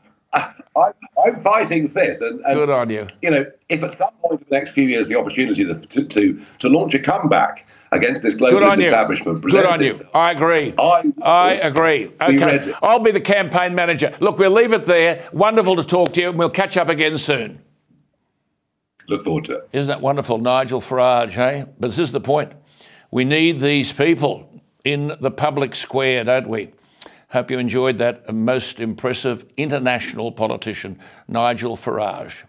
I'm 1.24 1.36
fighting 1.36 1.88
this. 1.88 2.20
And, 2.20 2.40
and, 2.40 2.54
Good 2.54 2.70
on 2.70 2.90
you. 2.90 3.06
You 3.22 3.30
know, 3.30 3.46
if 3.68 3.82
at 3.82 3.94
some 3.94 4.10
point 4.22 4.42
in 4.42 4.46
the 4.48 4.56
next 4.56 4.70
few 4.70 4.86
years 4.88 5.06
the 5.08 5.18
opportunity 5.18 5.64
to, 5.64 5.74
to, 5.74 6.04
to, 6.04 6.40
to 6.58 6.68
launch 6.68 6.94
a 6.94 6.98
comeback 6.98 7.66
against 7.92 8.22
this 8.22 8.34
globalist 8.34 8.78
establishment 8.80 9.40
Good 9.42 9.66
on 9.66 9.80
you. 9.80 9.86
itself, 9.88 10.10
I 10.14 10.32
agree. 10.32 10.74
I- 10.78 11.12
I 11.22 11.52
agree. 11.54 12.10
Okay. 12.20 12.36
ready. 12.36 12.72
I'll 12.82 12.98
be 12.98 13.12
the 13.12 13.20
campaign 13.20 13.74
manager. 13.74 14.14
Look, 14.20 14.38
we'll 14.38 14.50
leave 14.50 14.72
it 14.72 14.84
there. 14.84 15.28
Wonderful 15.32 15.76
to 15.76 15.84
talk 15.84 16.12
to 16.14 16.20
you, 16.20 16.30
and 16.30 16.38
we'll 16.38 16.50
catch 16.50 16.76
up 16.76 16.88
again 16.88 17.16
soon. 17.18 17.60
look 19.08 19.22
forward 19.22 19.44
to 19.46 19.58
it. 19.58 19.68
Isn't 19.72 19.88
that 19.88 20.00
wonderful, 20.00 20.38
Nigel 20.38 20.80
Farage, 20.80 21.32
hey? 21.32 21.64
But 21.78 21.88
this 21.88 21.98
is 21.98 22.10
the 22.12 22.20
point. 22.20 22.52
We 23.10 23.24
need 23.24 23.58
these 23.58 23.92
people 23.92 24.50
in 24.82 25.12
the 25.20 25.30
public 25.30 25.74
square, 25.74 26.24
don't 26.24 26.48
we? 26.48 26.72
Hope 27.34 27.50
you 27.50 27.58
enjoyed 27.58 27.98
that 27.98 28.32
most 28.32 28.78
impressive 28.78 29.44
international 29.56 30.30
politician, 30.30 31.00
Nigel 31.26 31.76
Farage. 31.76 32.44